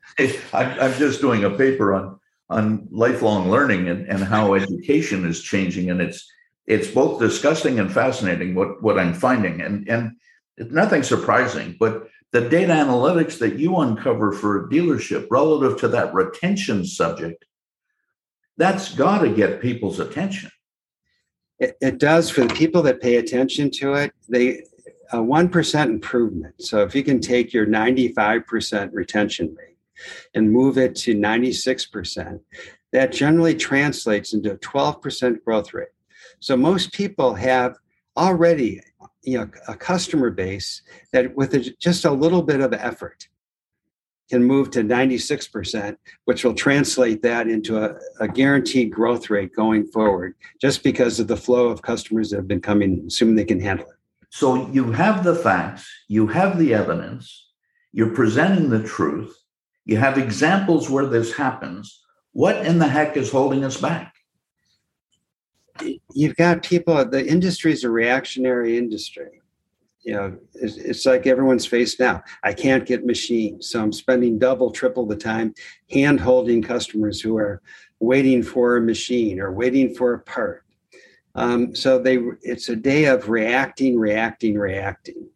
[0.53, 5.43] I'm, I'm just doing a paper on on lifelong learning and, and how education is
[5.43, 6.31] changing, and it's
[6.67, 10.13] it's both disgusting and fascinating what what I'm finding, and and
[10.57, 15.89] it's nothing surprising, but the data analytics that you uncover for a dealership relative to
[15.89, 17.45] that retention subject,
[18.57, 20.51] that's got to get people's attention.
[21.59, 24.13] It, it does for the people that pay attention to it.
[24.29, 24.65] They
[25.13, 26.63] a one percent improvement.
[26.63, 29.72] So if you can take your ninety-five percent retention rate
[30.35, 32.41] and move it to ninety-six percent,
[32.93, 35.89] that generally translates into a twelve percent growth rate.
[36.41, 37.77] So most people have
[38.17, 38.81] already,
[39.23, 43.29] you know, a customer base that with a, just a little bit of effort
[44.31, 49.87] can move to 96%, which will translate that into a, a guaranteed growth rate going
[49.87, 53.61] forward, just because of the flow of customers that have been coming, assuming they can
[53.61, 53.97] handle it.
[54.31, 57.51] So you have the facts, you have the evidence,
[57.93, 59.37] you're presenting the truth,
[59.85, 62.03] you have examples where this happens.
[62.33, 64.15] What in the heck is holding us back?
[66.15, 69.41] You've got people, the industry is a reactionary industry.
[70.03, 72.23] You know, it's, it's like everyone's faced now.
[72.43, 75.55] I can't get machines, so I'm spending double, triple the time
[75.91, 77.63] hand holding customers who are
[78.01, 80.65] waiting for a machine or waiting for a part.
[81.35, 85.29] Um, so they, it's a day of reacting, reacting, reacting.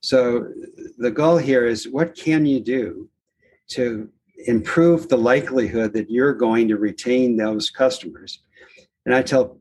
[0.00, 0.48] So
[0.96, 3.08] the goal here is what can you do
[3.68, 4.08] to
[4.46, 8.40] improve the likelihood that you're going to retain those customers?
[9.06, 9.58] And I tell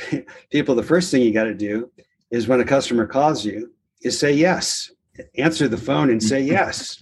[0.50, 1.90] people the first thing you got to do
[2.30, 4.90] is when a customer calls you is say yes.
[5.36, 6.98] Answer the phone and say yes.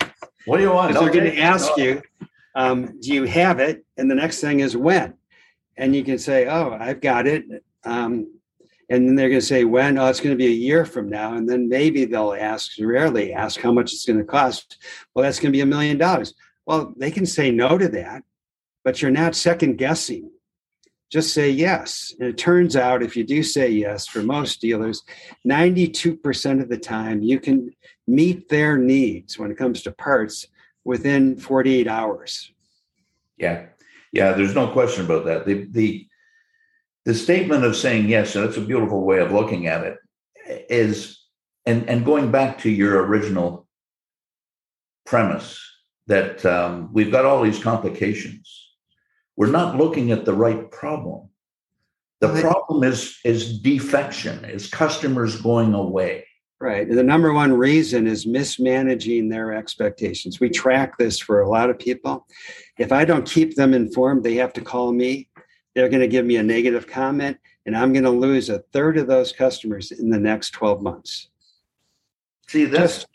[0.47, 0.95] What do you want?
[0.95, 2.03] They're going to ask you,
[2.55, 3.85] um, do you have it?
[3.97, 5.15] And the next thing is when.
[5.77, 7.45] And you can say, oh, I've got it.
[7.85, 8.33] Um,
[8.91, 9.99] and then they're going to say when.
[9.99, 11.35] Oh, it's going to be a year from now.
[11.35, 14.79] And then maybe they'll ask, rarely ask how much it's going to cost.
[15.15, 16.35] Well, that's going to be a million dollars.
[16.69, 18.25] Well, they can say no to that,
[18.85, 20.31] but you're not second guessing.
[21.11, 22.15] Just say yes.
[22.21, 25.03] And it turns out if you do say yes, for most dealers,
[25.47, 27.71] 92% of the time you can
[28.07, 30.47] meet their needs when it comes to parts
[30.85, 32.53] within 48 hours.
[33.39, 33.65] Yeah,
[34.13, 34.33] yeah.
[34.33, 35.47] There's no question about that.
[35.47, 36.07] The the
[37.07, 39.97] the statement of saying yes, and it's a beautiful way of looking at it,
[40.69, 41.25] is
[41.65, 43.67] and and going back to your original
[45.07, 45.68] premise
[46.09, 48.71] that um, we've got all these complications.
[49.37, 51.29] We're not looking at the right problem.
[52.21, 52.43] The Right.
[52.43, 56.27] problem is is defection, is customers going away.
[56.61, 56.89] Right.
[56.91, 60.41] The number one reason is mismanaging their expectations.
[60.41, 62.27] We track this for a lot of people.
[62.79, 65.29] If I don't keep them informed, they have to call me.
[65.77, 68.99] They're going to give me a negative comment, and I'm going to lose a third
[68.99, 71.29] of those customers in the next 12 months.
[72.49, 73.07] See, that's Just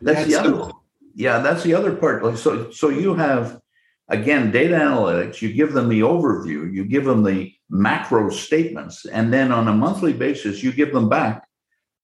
[0.00, 0.81] that's that the other simple.
[1.14, 3.60] Yeah that's the other part like so so you have
[4.08, 9.32] again data analytics you give them the overview you give them the macro statements and
[9.32, 11.46] then on a monthly basis you give them back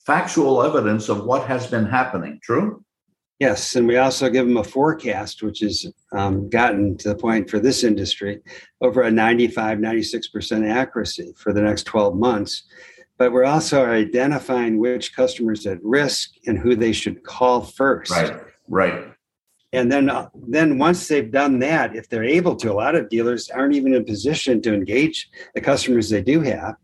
[0.04, 2.82] factual evidence of what has been happening true
[3.38, 7.48] Yes, and we also give them a forecast, which has um, gotten to the point
[7.48, 8.40] for this industry
[8.80, 12.64] over a 95, 96% accuracy for the next 12 months.
[13.16, 18.10] But we're also identifying which customers at risk and who they should call first.
[18.10, 18.47] right
[19.72, 23.08] And then, uh, then once they've done that, if they're able to, a lot of
[23.08, 26.76] dealers aren't even in position to engage the customers they do have.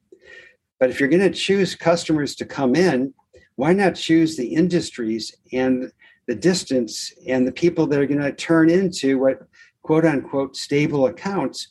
[0.78, 3.14] But if you're going to choose customers to come in,
[3.57, 5.91] why not choose the industries and
[6.26, 9.47] the distance and the people that are going to turn into what
[9.82, 11.68] quote unquote stable accounts,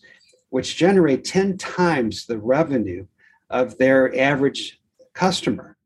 [0.49, 3.05] which generate 10 times the revenue
[3.49, 4.79] of their average
[5.13, 5.77] customer.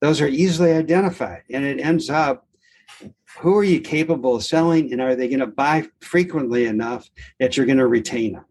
[0.00, 2.46] Those are easily identified, and it ends up
[3.38, 7.08] who are you capable of selling, and are they going to buy frequently enough
[7.38, 8.44] that you're going to retain them?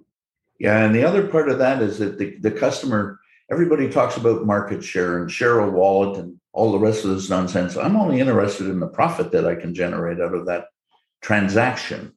[0.60, 3.20] Yeah, and the other part of that is that the, the customer,
[3.52, 7.30] everybody talks about market share and share a wallet and all the rest of this
[7.30, 7.78] nonsense.
[7.78, 10.66] I'm only interested in the profit that I can generate out of that
[11.22, 12.14] transaction.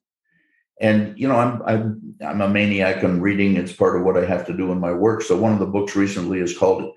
[0.81, 3.57] And you know, I'm I'm I'm a maniac on reading.
[3.57, 5.23] It's part of what I have to do in my work.
[5.23, 6.93] So one of the books recently is called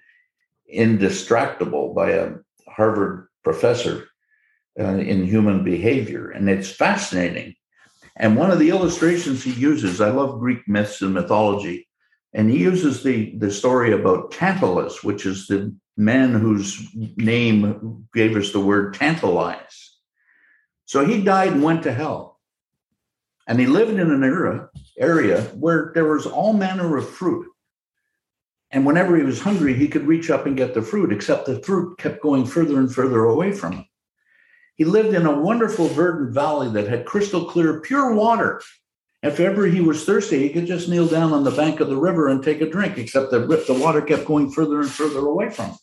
[0.74, 2.32] "Indistractable" by a
[2.68, 4.08] Harvard professor
[4.80, 7.56] uh, in human behavior, and it's fascinating.
[8.18, 11.88] And one of the illustrations he uses, I love Greek myths and mythology,
[12.34, 18.36] and he uses the the story about Tantalus, which is the man whose name gave
[18.36, 19.98] us the word tantalize.
[20.86, 22.40] So he died and went to hell.
[23.48, 27.48] And he lived in an era area where there was all manner of fruit.
[28.72, 31.62] And whenever he was hungry, he could reach up and get the fruit, except the
[31.62, 33.86] fruit kept going further and further away from him.
[34.76, 38.62] He lived in a wonderful verdant valley that had crystal clear, pure water.
[39.24, 41.98] If ever he was thirsty, he could just kneel down on the bank of the
[41.98, 45.50] river and take a drink, except that the water kept going further and further away
[45.50, 45.78] from him.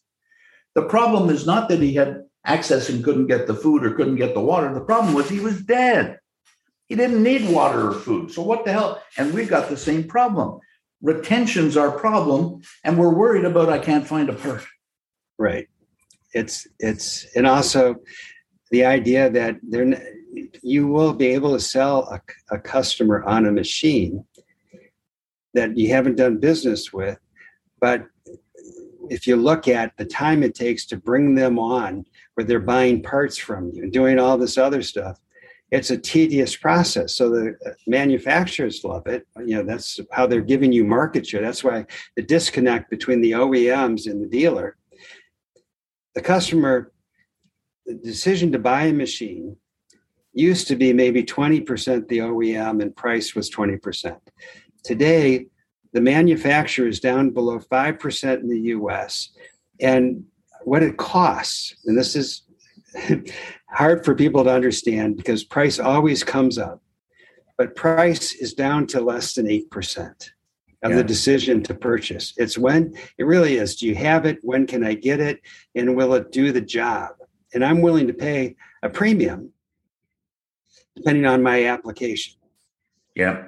[0.74, 4.16] The problem is not that he had access and couldn't get the food or couldn't
[4.16, 4.72] get the water.
[4.72, 6.18] The problem was he was dead.
[6.88, 8.30] He didn't need water or food.
[8.30, 9.02] So what the hell?
[9.16, 10.60] And we've got the same problem.
[11.00, 14.64] Retention's our problem, and we're worried about I can't find a part.
[15.38, 15.66] Right.
[16.32, 17.96] It's it's and also
[18.72, 19.86] the idea that there
[20.62, 22.20] you will be able to sell a,
[22.54, 24.24] a customer on a machine
[25.54, 27.18] that you haven't done business with,
[27.80, 28.06] but
[29.10, 32.04] if you look at the time it takes to bring them on
[32.34, 35.18] where they're buying parts from you and doing all this other stuff
[35.70, 37.14] it's a tedious process.
[37.14, 39.26] So the uh, manufacturers love it.
[39.38, 41.40] You know that's how they're giving you market share.
[41.40, 44.76] That's why the disconnect between the oems and the dealer
[46.14, 46.91] the customer
[47.86, 49.56] the decision to buy a machine
[50.32, 54.18] used to be maybe 20% the OEM and price was 20%.
[54.82, 55.46] Today,
[55.92, 59.30] the manufacturer is down below 5% in the US.
[59.80, 60.24] And
[60.64, 62.42] what it costs, and this is
[63.68, 66.82] hard for people to understand because price always comes up,
[67.58, 70.30] but price is down to less than 8%
[70.82, 70.96] of yeah.
[70.96, 72.32] the decision to purchase.
[72.36, 74.38] It's when it really is do you have it?
[74.42, 75.40] When can I get it?
[75.74, 77.10] And will it do the job?
[77.54, 79.50] And I'm willing to pay a premium
[80.96, 82.34] depending on my application.
[83.14, 83.44] Yeah.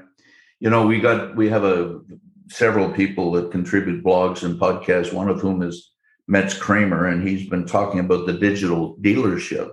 [0.60, 2.00] You know, we got, we have a
[2.48, 5.90] several people that contribute blogs and podcasts, one of whom is
[6.26, 9.72] Metz Kramer, and he's been talking about the digital dealership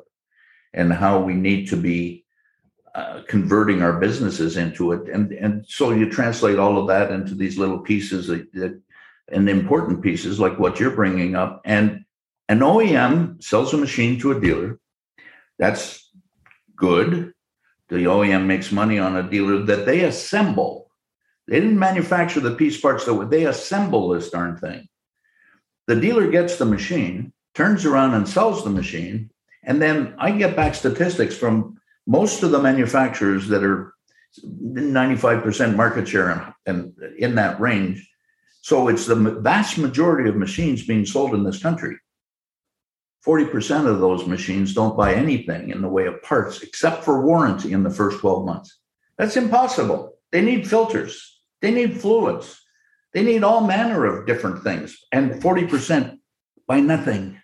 [0.73, 2.25] and how we need to be
[2.95, 5.07] uh, converting our businesses into it.
[5.09, 8.81] And, and so you translate all of that into these little pieces that, that
[9.29, 11.61] and important pieces like what you're bringing up.
[11.63, 12.03] And
[12.51, 14.79] an OEM sells a machine to a dealer.
[15.57, 16.11] That's
[16.75, 17.33] good.
[17.89, 20.81] The OEM makes money on a dealer that they assemble
[21.51, 23.25] they didn't manufacture the piece parts, though.
[23.25, 24.87] They assemble this darn thing.
[25.87, 29.31] The dealer gets the machine, turns around and sells the machine.
[29.63, 31.77] And then I get back statistics from
[32.07, 33.93] most of the manufacturers that are
[34.45, 38.09] 95% market share and, and in that range.
[38.61, 41.97] So it's the vast majority of machines being sold in this country.
[43.25, 47.71] 40% of those machines don't buy anything in the way of parts except for warranty
[47.71, 48.79] in the first 12 months.
[49.17, 50.17] That's impossible.
[50.31, 51.41] They need filters.
[51.61, 52.59] They need fluids.
[53.13, 54.97] They need all manner of different things.
[55.11, 56.17] And 40%
[56.67, 57.37] buy nothing.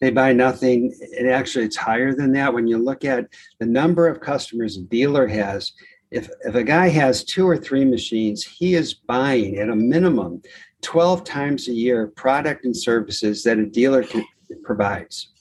[0.00, 0.94] They buy nothing.
[1.18, 2.52] And actually, it's higher than that.
[2.52, 3.28] When you look at
[3.58, 5.72] the number of customers a dealer has,
[6.10, 10.42] if, if a guy has two or three machines, he is buying at a minimum
[10.82, 14.24] 12 times a year product and services that a dealer can,
[14.64, 15.32] provides.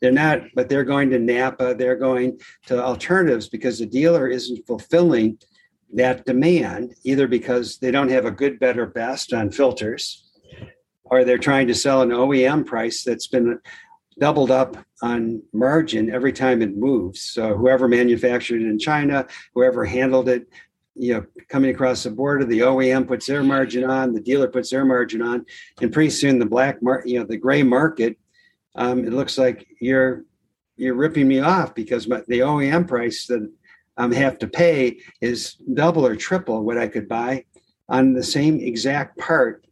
[0.00, 4.66] They're not, but they're going to Napa, they're going to alternatives because the dealer isn't
[4.66, 5.38] fulfilling
[5.94, 10.24] that demand, either because they don't have a good, better, best on filters,
[11.04, 13.58] or they're trying to sell an OEM price that's been
[14.18, 17.20] doubled up on margin every time it moves.
[17.20, 20.48] So whoever manufactured it in China, whoever handled it,
[20.94, 24.70] you know, coming across the border, the OEM puts their margin on, the dealer puts
[24.70, 25.44] their margin on,
[25.80, 28.16] and pretty soon the black market, you know, the gray market,
[28.76, 30.24] um, it looks like you're
[30.76, 33.48] you're ripping me off because my, the OEM price that
[33.96, 37.44] I um, have to pay is double or triple what I could buy
[37.88, 39.64] on the same exact part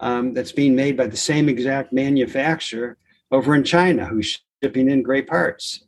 [0.00, 2.98] um, that's being made by the same exact manufacturer
[3.30, 5.84] over in China who's shipping in gray parts.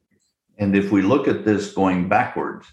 [0.56, 2.66] And if we look at this going backwards,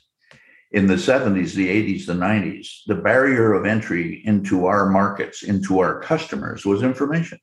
[0.72, 5.80] in the 70s, the 80s, the 90s, the barrier of entry into our markets, into
[5.80, 7.40] our customers was information.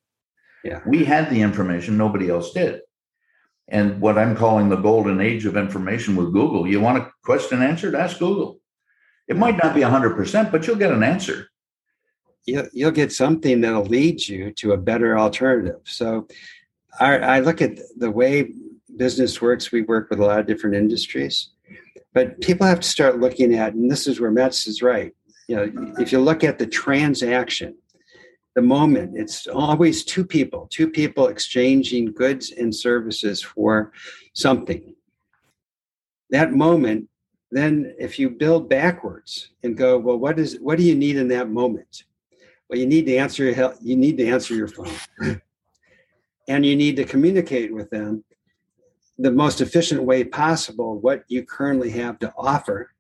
[0.65, 0.81] Yeah.
[0.87, 2.81] We had the information, nobody else did.
[3.69, 7.63] And what I'm calling the golden age of information with Google, you want a question
[7.63, 7.95] answered?
[7.95, 8.61] Ask Google.
[9.29, 11.49] It might not be 100%, but you'll get an answer.
[12.47, 15.81] You'll, you'll get something that'll lead you to a better alternative.
[15.85, 16.27] So
[16.99, 18.53] I, I look at the way
[18.97, 19.71] business works.
[19.71, 21.51] We work with a lot of different industries,
[22.15, 25.13] but people have to start looking at, and this is where Metz is right.
[25.47, 27.77] You know, if you look at the transaction,
[28.55, 33.93] the moment, it's always two people, two people exchanging goods and services for
[34.35, 34.95] something.
[36.31, 37.09] That moment,
[37.51, 41.29] then if you build backwards and go, well, what is what do you need in
[41.29, 42.05] that moment?
[42.69, 44.93] Well, you need to answer your you need to answer your phone.
[46.49, 48.25] and you need to communicate with them
[49.19, 52.91] the most efficient way possible what you currently have to offer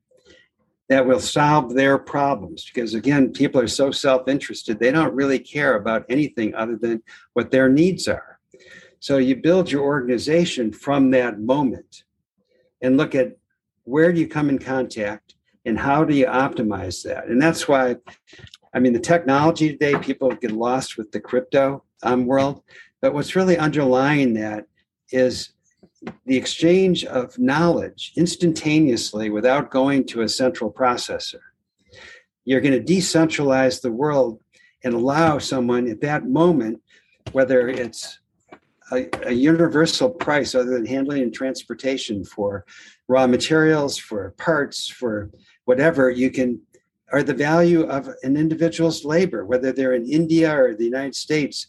[0.89, 2.65] that will solve their problems.
[2.65, 7.03] Because again people are so self-interested they don't really care about anything other than
[7.35, 8.39] what their needs are.
[9.01, 12.05] So you build your organization from that moment
[12.83, 13.37] and look at
[13.85, 17.29] where do you come in contact and how do you optimize that?
[17.29, 17.97] And that's why
[18.75, 22.63] i mean the technology today people get lost with the crypto um, world.
[23.01, 24.65] But what's really underlying that
[25.11, 25.51] is
[26.27, 31.41] the exchange of knowledge instantaneously without going to a central processor.
[32.45, 34.41] You're going to decentralize the world
[34.85, 36.81] and allow someone at that moment,
[37.33, 38.21] whether it's
[38.93, 42.65] a, a, universal price other than handling and transportation for
[43.07, 45.31] raw materials, for parts, for
[45.65, 46.61] whatever, you can,
[47.13, 51.67] or the value of an individual's labor, whether they're in India or the United States,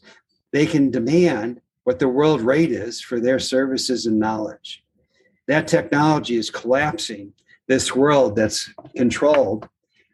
[0.52, 4.84] they can demand what the world rate is for their services and knowledge.
[5.48, 7.34] That technology is collapsing
[7.66, 9.68] this world that's controlled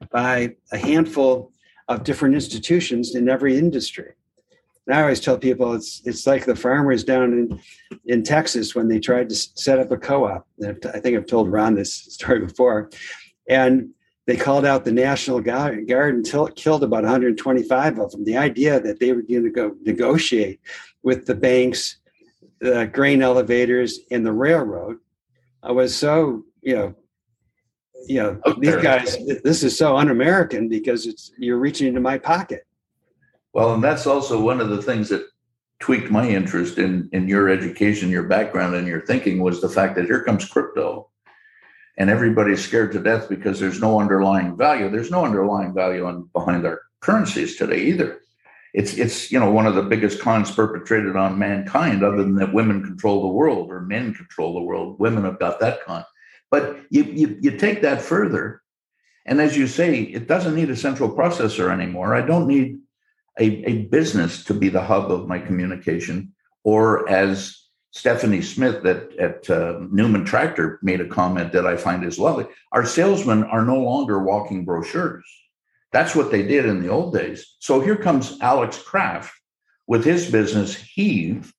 [0.10, 1.52] by a handful
[1.90, 4.14] of different institutions in every industry.
[4.88, 7.60] And I always tell people it's it's like the farmers down in
[8.06, 10.48] in Texas when they tried to set up a co-op.
[10.64, 12.90] I think I've told Ron this story before,
[13.50, 13.90] and
[14.26, 18.24] they called out the National Guard and killed about 125 of them.
[18.24, 20.60] The idea that they were going to go negotiate
[21.04, 21.98] with the banks,
[22.60, 24.98] the grain elevators, and the railroad.
[25.62, 26.96] I was so, you know,
[28.08, 32.66] you know, these guys, this is so un-American because it's you're reaching into my pocket.
[33.54, 35.26] Well, and that's also one of the things that
[35.80, 39.96] tweaked my interest in in your education, your background, and your thinking was the fact
[39.96, 41.10] that here comes crypto,
[41.98, 44.90] and everybody's scared to death because there's no underlying value.
[44.90, 48.20] There's no underlying value on behind our currencies today either.
[48.74, 52.54] It's it's you know one of the biggest cons perpetrated on mankind other than that
[52.54, 55.00] women control the world or men control the world.
[55.00, 56.04] Women have got that con.
[56.52, 58.62] But you you, you take that further
[59.26, 62.14] and as you say it doesn't need a central processor anymore.
[62.14, 62.80] I don't need
[63.40, 66.34] a, a business to be the hub of my communication
[66.64, 67.65] or as
[67.96, 72.46] stephanie smith at, at uh, newman tractor made a comment that i find is lovely
[72.72, 75.26] our salesmen are no longer walking brochures
[75.96, 77.56] that's what they did in the old days.
[77.60, 79.34] So here comes Alex Kraft
[79.88, 81.54] with his business, Heave,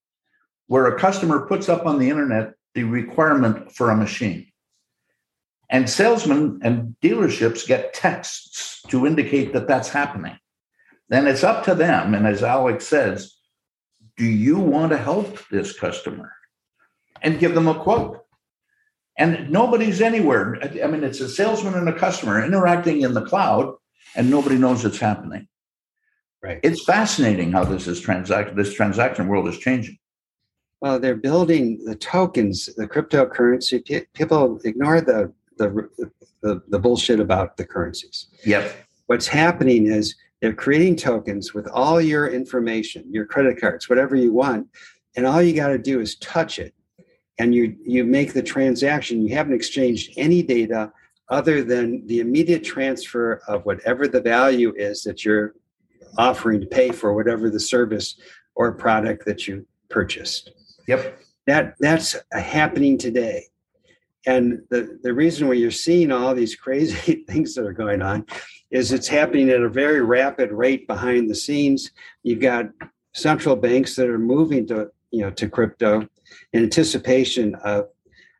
[0.67, 4.53] where a customer puts up on the internet the requirement for a machine.
[5.71, 10.39] And salesmen and dealerships get texts to indicate that that's happening.
[11.09, 12.13] Then it's up to them.
[12.13, 13.36] And as Alex says,
[14.17, 16.33] do you want to help this customer?
[17.23, 18.23] And give them a quote.
[19.19, 20.59] And nobody's anywhere.
[20.63, 23.75] I mean, it's a salesman and a customer interacting in the cloud
[24.15, 25.49] and nobody knows it's happening.
[26.43, 26.61] Right.
[26.63, 29.99] It's fascinating how this is transact this transaction world is changing.
[30.81, 34.07] Well, they're building the tokens, the cryptocurrency.
[34.13, 35.89] People ignore the the
[36.43, 38.29] the, the bullshit about the currencies.
[38.45, 38.77] Yep.
[39.07, 40.15] What's happening is
[40.47, 44.69] they're creating tokens with all your information, your credit cards, whatever you want,
[45.17, 46.73] and all you got to do is touch it,
[47.41, 49.27] and you you make the transaction.
[49.27, 50.93] You haven't exchanged any data
[51.31, 55.57] other than the immediate transfer of whatever the value is that you're
[56.17, 58.15] offering to pay for whatever the service
[58.55, 60.53] or product that you purchased.
[60.87, 61.19] Yep.
[61.49, 63.47] That that's happening today.
[64.29, 68.27] And the, the reason why you're seeing all these crazy things that are going on
[68.71, 71.91] is it's happening at a very rapid rate behind the scenes.
[72.23, 72.67] You've got
[73.15, 76.07] central banks that are moving to you know to crypto
[76.53, 77.89] in anticipation of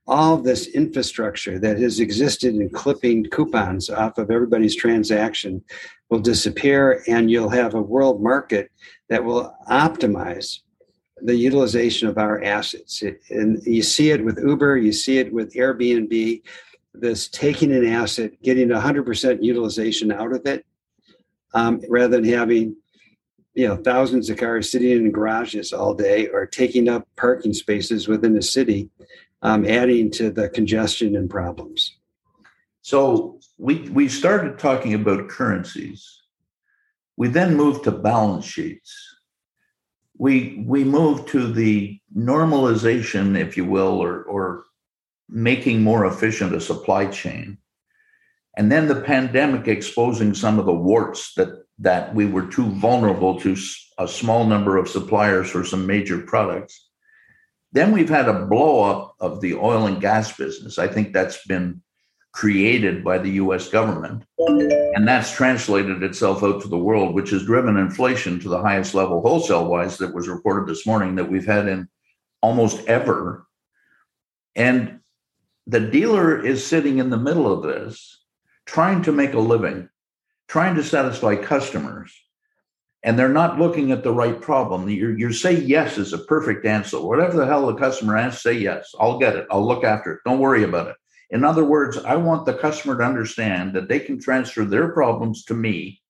[0.07, 5.63] all this infrastructure that has existed in clipping coupons off of everybody's transaction
[6.11, 8.71] will disappear and you'll have a world market
[9.09, 10.61] that will optimize
[11.23, 15.55] the utilization of our assets and you see it with uber you see it with
[15.55, 16.43] airbnb
[17.01, 20.65] this taking an asset, getting 100% utilization out of it,
[21.55, 22.77] um, rather than having
[23.55, 28.07] you know thousands of cars sitting in garages all day or taking up parking spaces
[28.07, 28.91] within the city,
[29.43, 31.97] um, adding to the congestion and problems.
[32.83, 36.23] So we we started talking about currencies.
[37.17, 38.95] We then moved to balance sheets.
[40.19, 44.66] We we moved to the normalization, if you will, or or
[45.29, 47.59] making more efficient a supply chain.
[48.57, 53.39] And then the pandemic exposing some of the warts that that we were too vulnerable
[53.41, 53.57] to
[53.99, 56.89] a small number of suppliers for some major products.
[57.73, 60.79] Then we've had a blow up of the oil and gas business.
[60.79, 61.83] I think that's been
[62.33, 64.25] created by the US government.
[64.39, 68.95] And that's translated itself out to the world, which has driven inflation to the highest
[68.95, 71.89] level wholesale wise that was reported this morning that we've had in
[72.43, 73.47] almost ever.
[74.55, 75.01] And
[75.67, 78.23] the dealer is sitting in the middle of this,
[78.67, 79.89] trying to make a living,
[80.49, 82.15] trying to satisfy customers.
[83.03, 84.89] And they're not looking at the right problem.
[84.89, 87.01] You say yes is a perfect answer.
[87.01, 88.93] Whatever the hell the customer asks, say yes.
[88.99, 89.47] I'll get it.
[89.51, 90.21] I'll look after it.
[90.25, 90.97] Don't worry about it.
[91.31, 95.45] In other words, I want the customer to understand that they can transfer their problems
[95.45, 96.01] to me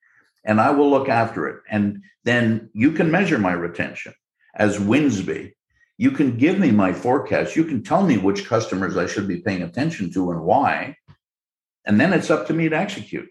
[0.46, 1.62] and I will look after it.
[1.68, 4.14] And then you can measure my retention
[4.54, 5.52] as Winsby.
[5.98, 7.56] You can give me my forecast.
[7.56, 10.96] You can tell me which customers I should be paying attention to and why.
[11.86, 13.28] And then it's up to me to execute.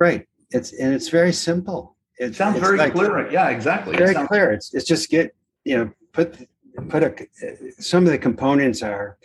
[0.00, 0.26] Right.
[0.50, 1.96] It's and it's very simple.
[2.18, 3.30] It sounds very like, clear.
[3.30, 3.96] Yeah, exactly.
[3.96, 4.52] Very it clear.
[4.52, 5.34] It's it's just get,
[5.64, 6.48] you know, put
[6.88, 7.14] put a
[7.80, 9.18] some of the components are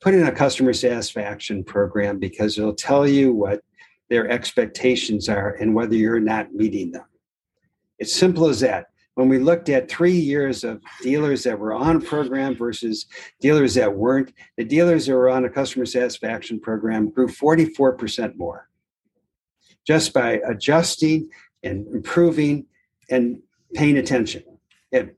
[0.00, 3.62] put in a customer satisfaction program because it'll tell you what
[4.10, 7.06] their expectations are and whether you're not meeting them.
[7.98, 8.86] It's simple as that.
[9.14, 13.06] When we looked at three years of dealers that were on program versus
[13.40, 18.68] dealers that weren't, the dealers that were on a customer satisfaction program grew 44% more
[19.86, 21.28] just by adjusting
[21.62, 22.66] and improving
[23.10, 23.40] and
[23.74, 24.42] paying attention.
[24.90, 25.16] It,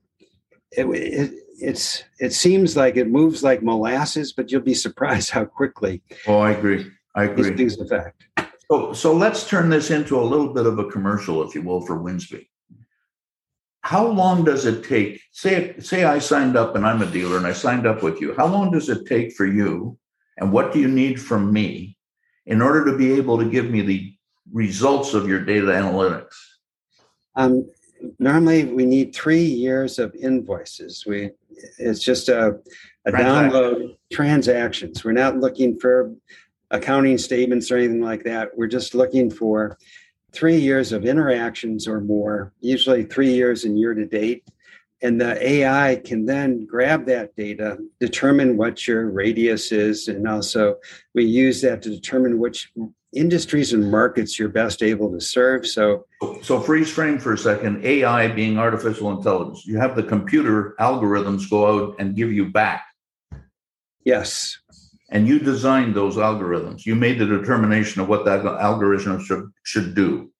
[0.71, 5.45] it, it it's it seems like it moves like molasses, but you'll be surprised how
[5.45, 6.01] quickly.
[6.27, 6.91] Oh, I agree.
[7.15, 7.49] I agree.
[7.49, 8.27] These things affect.
[8.69, 11.81] So, so let's turn this into a little bit of a commercial, if you will,
[11.81, 12.47] for Winsby.
[13.87, 15.21] How long does it take?
[15.31, 18.35] Say, say I signed up and I'm a dealer and I signed up with you.
[18.35, 19.97] How long does it take for you,
[20.37, 21.97] and what do you need from me
[22.45, 24.13] in order to be able to give me the
[24.51, 26.35] results of your data analytics?
[27.37, 27.71] Um,
[28.19, 31.05] normally we need three years of invoices.
[31.07, 31.31] We
[31.77, 32.59] it's just a,
[33.05, 35.05] a download transactions.
[35.05, 36.13] We're not looking for
[36.71, 38.49] accounting statements or anything like that.
[38.53, 39.77] We're just looking for
[40.37, 44.43] three years of interactions or more, usually three years in year to date.
[45.01, 50.77] And the AI can then grab that data, determine what your radius is, and also
[51.13, 52.71] we use that to determine which
[53.15, 55.65] industries and markets you're best able to serve.
[55.65, 56.05] So,
[56.41, 57.83] so freeze frame for a second.
[57.83, 59.65] AI being artificial intelligence.
[59.65, 62.85] You have the computer algorithms go out and give you back.
[64.03, 64.57] Yes.
[65.09, 66.85] And you designed those algorithms.
[66.85, 70.31] You made the determination of what that algorithm should should do.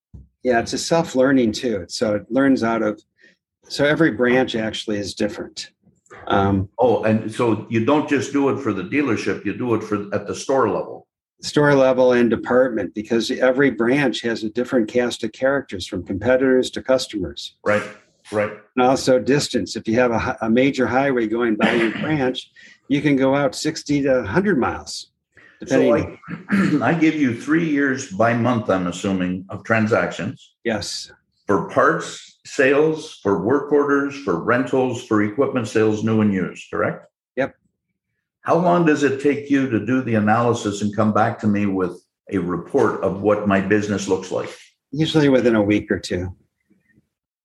[0.43, 1.85] Yeah, it's a self learning too.
[1.87, 3.01] So it learns out of.
[3.69, 5.71] So every branch actually is different.
[6.27, 9.83] Um, oh, and so you don't just do it for the dealership; you do it
[9.83, 11.07] for at the store level
[11.41, 16.71] store level and department because every branch has a different cast of characters from competitors
[16.71, 17.55] to customers.
[17.63, 17.83] Right,
[18.31, 18.51] right.
[18.75, 19.75] And also distance.
[19.75, 22.49] If you have a, a major highway going by your branch,
[22.87, 25.11] you can go out 60 to 100 miles.
[25.65, 26.19] So I,
[26.81, 30.53] I give you three years by month, I'm assuming, of transactions.
[30.63, 31.11] Yes.
[31.47, 37.07] For parts sales, for work orders, for rentals, for equipment sales, new and used, correct?
[37.35, 37.55] Yep.
[38.41, 41.65] How long does it take you to do the analysis and come back to me
[41.65, 44.49] with a report of what my business looks like?
[44.91, 46.35] Usually within a week or two.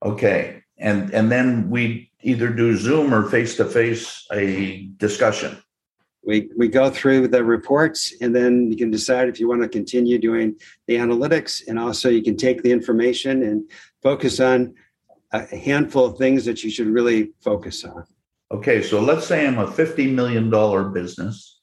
[0.05, 0.63] Okay.
[0.79, 5.57] And and then we either do Zoom or face to face a discussion.
[6.25, 9.69] We we go through the reports and then you can decide if you want to
[9.69, 10.57] continue doing
[10.87, 13.69] the analytics and also you can take the information and
[14.03, 14.75] focus on
[15.33, 18.05] a handful of things that you should really focus on.
[18.53, 20.51] Okay, so let's say I'm a $50 million
[20.93, 21.61] business.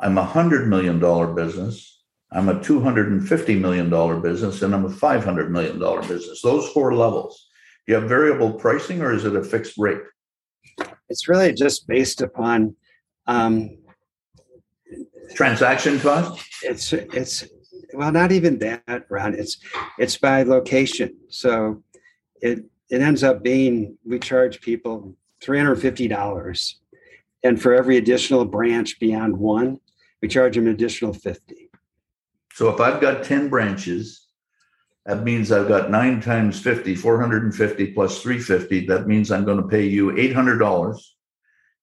[0.00, 0.98] I'm a $100 million
[1.34, 2.02] business.
[2.32, 5.78] I'm a $250 million business, and I'm a $500 million
[6.08, 6.42] business.
[6.42, 7.47] Those four levels.
[7.88, 10.02] You have variable pricing or is it a fixed rate?
[11.08, 12.76] It's really just based upon
[13.26, 13.78] um,
[15.34, 16.44] transaction cost.
[16.62, 17.46] It's it's
[17.94, 19.34] well, not even that, Ron.
[19.34, 19.56] It's
[19.98, 21.16] it's by location.
[21.30, 21.82] So
[22.42, 22.58] it
[22.90, 26.74] it ends up being we charge people $350.
[27.42, 29.78] And for every additional branch beyond one,
[30.20, 31.70] we charge them an additional 50.
[32.52, 34.27] So if I've got 10 branches,
[35.08, 38.84] that means I've got nine times 50, 450 plus 350.
[38.88, 41.00] That means I'm going to pay you $800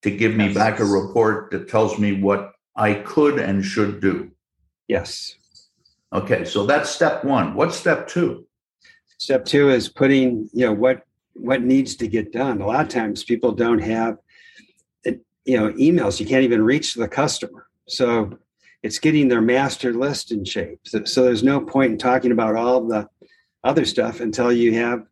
[0.03, 0.53] to give me Yes.
[0.53, 4.29] back a report that tells me what I could and should do.
[4.87, 5.37] Yes.
[6.13, 7.55] Okay, so that's step one.
[7.55, 8.45] What's step two?
[9.17, 11.01] Step two is putting, you know, what
[11.33, 12.61] what needs to get done.
[12.61, 14.17] A lot of times people don't have,
[15.05, 15.11] uh,
[15.45, 16.19] you know, emails.
[16.19, 17.67] You can't even reach the customer.
[17.87, 18.37] So
[18.83, 20.79] it's getting their master list in shape.
[20.83, 23.09] So, so there's no point in talking about all the
[23.65, 25.05] other stuff until you have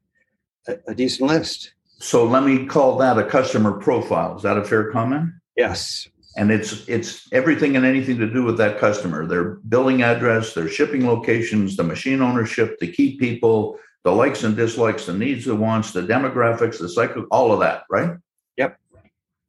[0.67, 1.73] a, a decent list.
[1.99, 4.35] So let me call that a customer profile.
[4.37, 5.31] Is that a fair comment?
[5.57, 6.07] Yes.
[6.37, 10.67] and it's it's everything and anything to do with that customer their billing address their
[10.67, 15.53] shipping locations the machine ownership the key people the likes and dislikes the needs the
[15.55, 18.17] wants the demographics the cycle all of that right
[18.57, 18.79] Yep.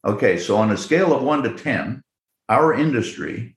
[0.04, 2.02] okay so on a scale of 1 to 10
[2.50, 3.56] our industry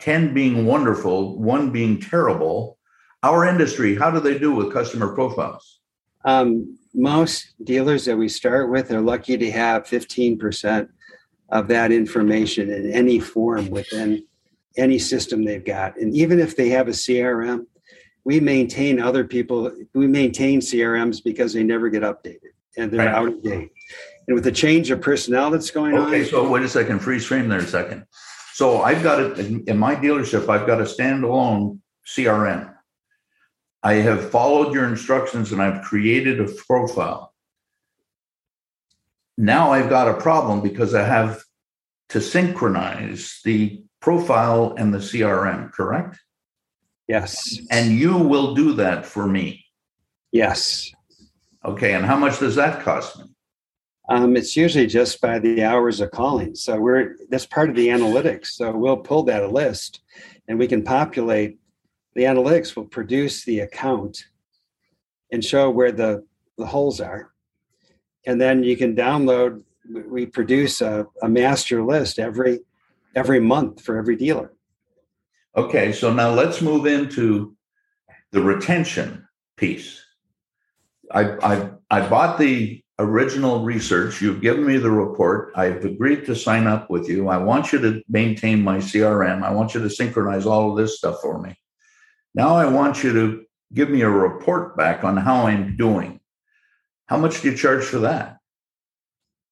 [0.00, 2.76] 10 being wonderful 1 being terrible
[3.22, 5.80] our industry how do they do with customer profiles
[6.24, 10.88] Um, most dealers that we start with are lucky to have 15%
[11.50, 14.24] of that information in any form within
[14.76, 15.96] any system they've got.
[16.00, 17.66] And even if they have a CRM,
[18.24, 23.14] we maintain other people, we maintain CRMs because they never get updated and they're Right.
[23.14, 23.70] out of date.
[24.26, 27.24] And with the change of personnel that's going Okay, on, so wait a second, freeze
[27.24, 28.04] frame there a second.
[28.54, 32.74] So I've got it in my dealership, I've got a standalone CRM.
[33.82, 37.34] I have followed your instructions and I've created a profile.
[39.38, 41.42] Now I've got a problem because I have
[42.10, 46.18] to synchronize the profile and the CRM, correct?
[47.08, 49.64] yes, And you will do that for me.
[50.32, 50.92] yes.
[51.62, 53.26] Okay, and how much does that cost me?
[54.08, 56.54] Um, it's usually just by the hours of calling.
[56.54, 58.46] So we're that's part of the analytics.
[58.46, 60.00] So we'll pull that list
[60.48, 61.59] and we can populate
[62.14, 64.24] the analytics will produce the account
[65.32, 66.24] and show where the,
[66.58, 67.32] the holes are.
[68.26, 69.62] And then you can download,
[70.08, 72.60] we- produce a, a master list every
[73.16, 74.52] every month for every dealer.
[75.56, 77.56] Okay, so now let's move into
[78.30, 80.00] the retention piece.
[81.12, 84.22] I, I, I bought the original research.
[84.22, 85.52] You've given me the report.
[85.56, 87.28] I've agreed to sign up with you.
[87.28, 89.42] I want you to maintain my CRM.
[89.42, 91.56] I want you to synchronize all of this stuff for me.
[92.34, 96.20] Now I want you to give me a report back on how I'm doing.
[97.06, 98.38] How much do you charge for that?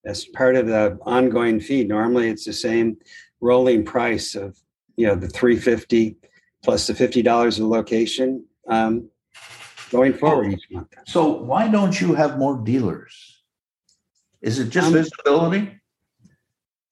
[0.05, 1.85] That's part of the ongoing fee.
[1.85, 2.97] Normally it's the same
[3.41, 4.57] rolling price of,
[4.97, 6.16] you know, the 350
[6.62, 9.09] plus the $50 a location um,
[9.91, 10.95] going forward each month.
[11.07, 13.43] So why don't you have more dealers?
[14.41, 15.81] Is it just Um, visibility?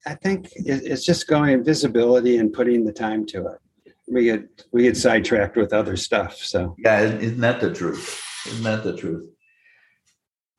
[0.05, 3.59] I think it's just going visibility and putting the time to it.
[4.09, 6.37] We get we get sidetracked with other stuff.
[6.37, 8.23] So Yeah, isn't that the truth?
[8.47, 9.29] Isn't that the truth?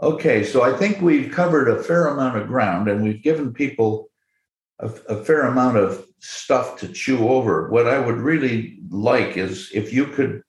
[0.02, 4.10] Okay, so I think we've covered a fair amount of ground and we've given people
[4.80, 7.70] a, a fair amount of stuff to chew over.
[7.70, 10.44] What I would really like is if you could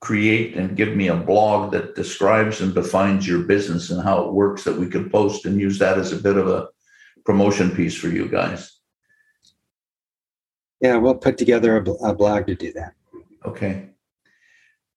[0.00, 4.32] create and give me a blog that describes and defines your business and how it
[4.32, 6.68] works that we could post and use that as a bit of a
[7.24, 8.80] promotion piece for you guys.
[10.82, 12.94] Yeah, we'll put together a, a blog to do that.
[13.46, 13.88] Okay.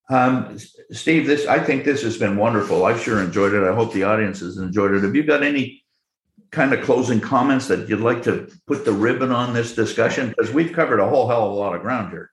[0.09, 0.57] Um,
[0.91, 2.85] Steve, this I think this has been wonderful.
[2.85, 3.63] I've sure enjoyed it.
[3.63, 5.03] I hope the audience has enjoyed it.
[5.03, 5.83] Have you got any
[6.51, 10.29] kind of closing comments that you'd like to put the ribbon on this discussion?
[10.29, 12.31] Because we've covered a whole hell of a lot of ground here.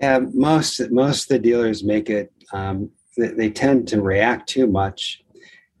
[0.00, 2.32] Yeah, most most of the dealers make it.
[2.52, 5.22] Um, they, they tend to react too much,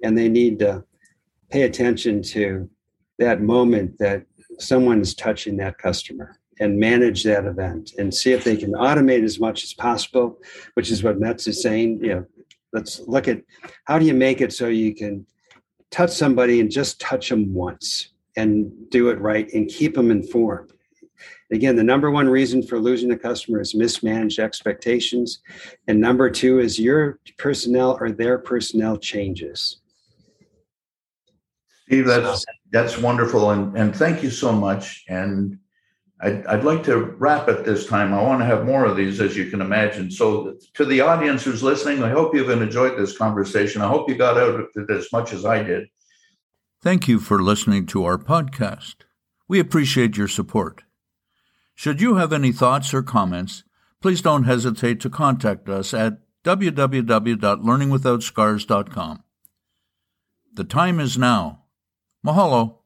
[0.02, 0.84] and they need to
[1.50, 2.68] pay attention to
[3.18, 4.24] that moment that
[4.58, 9.40] someone's touching that customer and manage that event and see if they can automate as
[9.40, 10.38] much as possible,
[10.74, 12.04] which is what Metz is saying.
[12.04, 12.26] You know,
[12.72, 13.42] let's look at
[13.86, 15.26] how do you make it so you can
[15.90, 20.70] touch somebody and just touch them once and do it right and keep them informed.
[21.52, 25.40] Again, the number one reason for losing a customer is mismanaged expectations.
[25.88, 29.80] And number two is your personnel or their personnel changes.
[31.86, 35.04] Steve, that's that's wonderful, and and thank you so much.
[35.08, 35.58] And
[36.22, 38.12] I'd, I'd like to wrap it this time.
[38.12, 40.10] I want to have more of these, as you can imagine.
[40.10, 43.80] So, to the audience who's listening, I hope you've enjoyed this conversation.
[43.80, 45.88] I hope you got out of it as much as I did.
[46.82, 48.96] Thank you for listening to our podcast.
[49.48, 50.82] We appreciate your support.
[51.74, 53.64] Should you have any thoughts or comments,
[54.02, 59.24] please don't hesitate to contact us at www.learningwithoutscars.com.
[60.52, 61.62] The time is now.
[62.26, 62.79] Mahalo.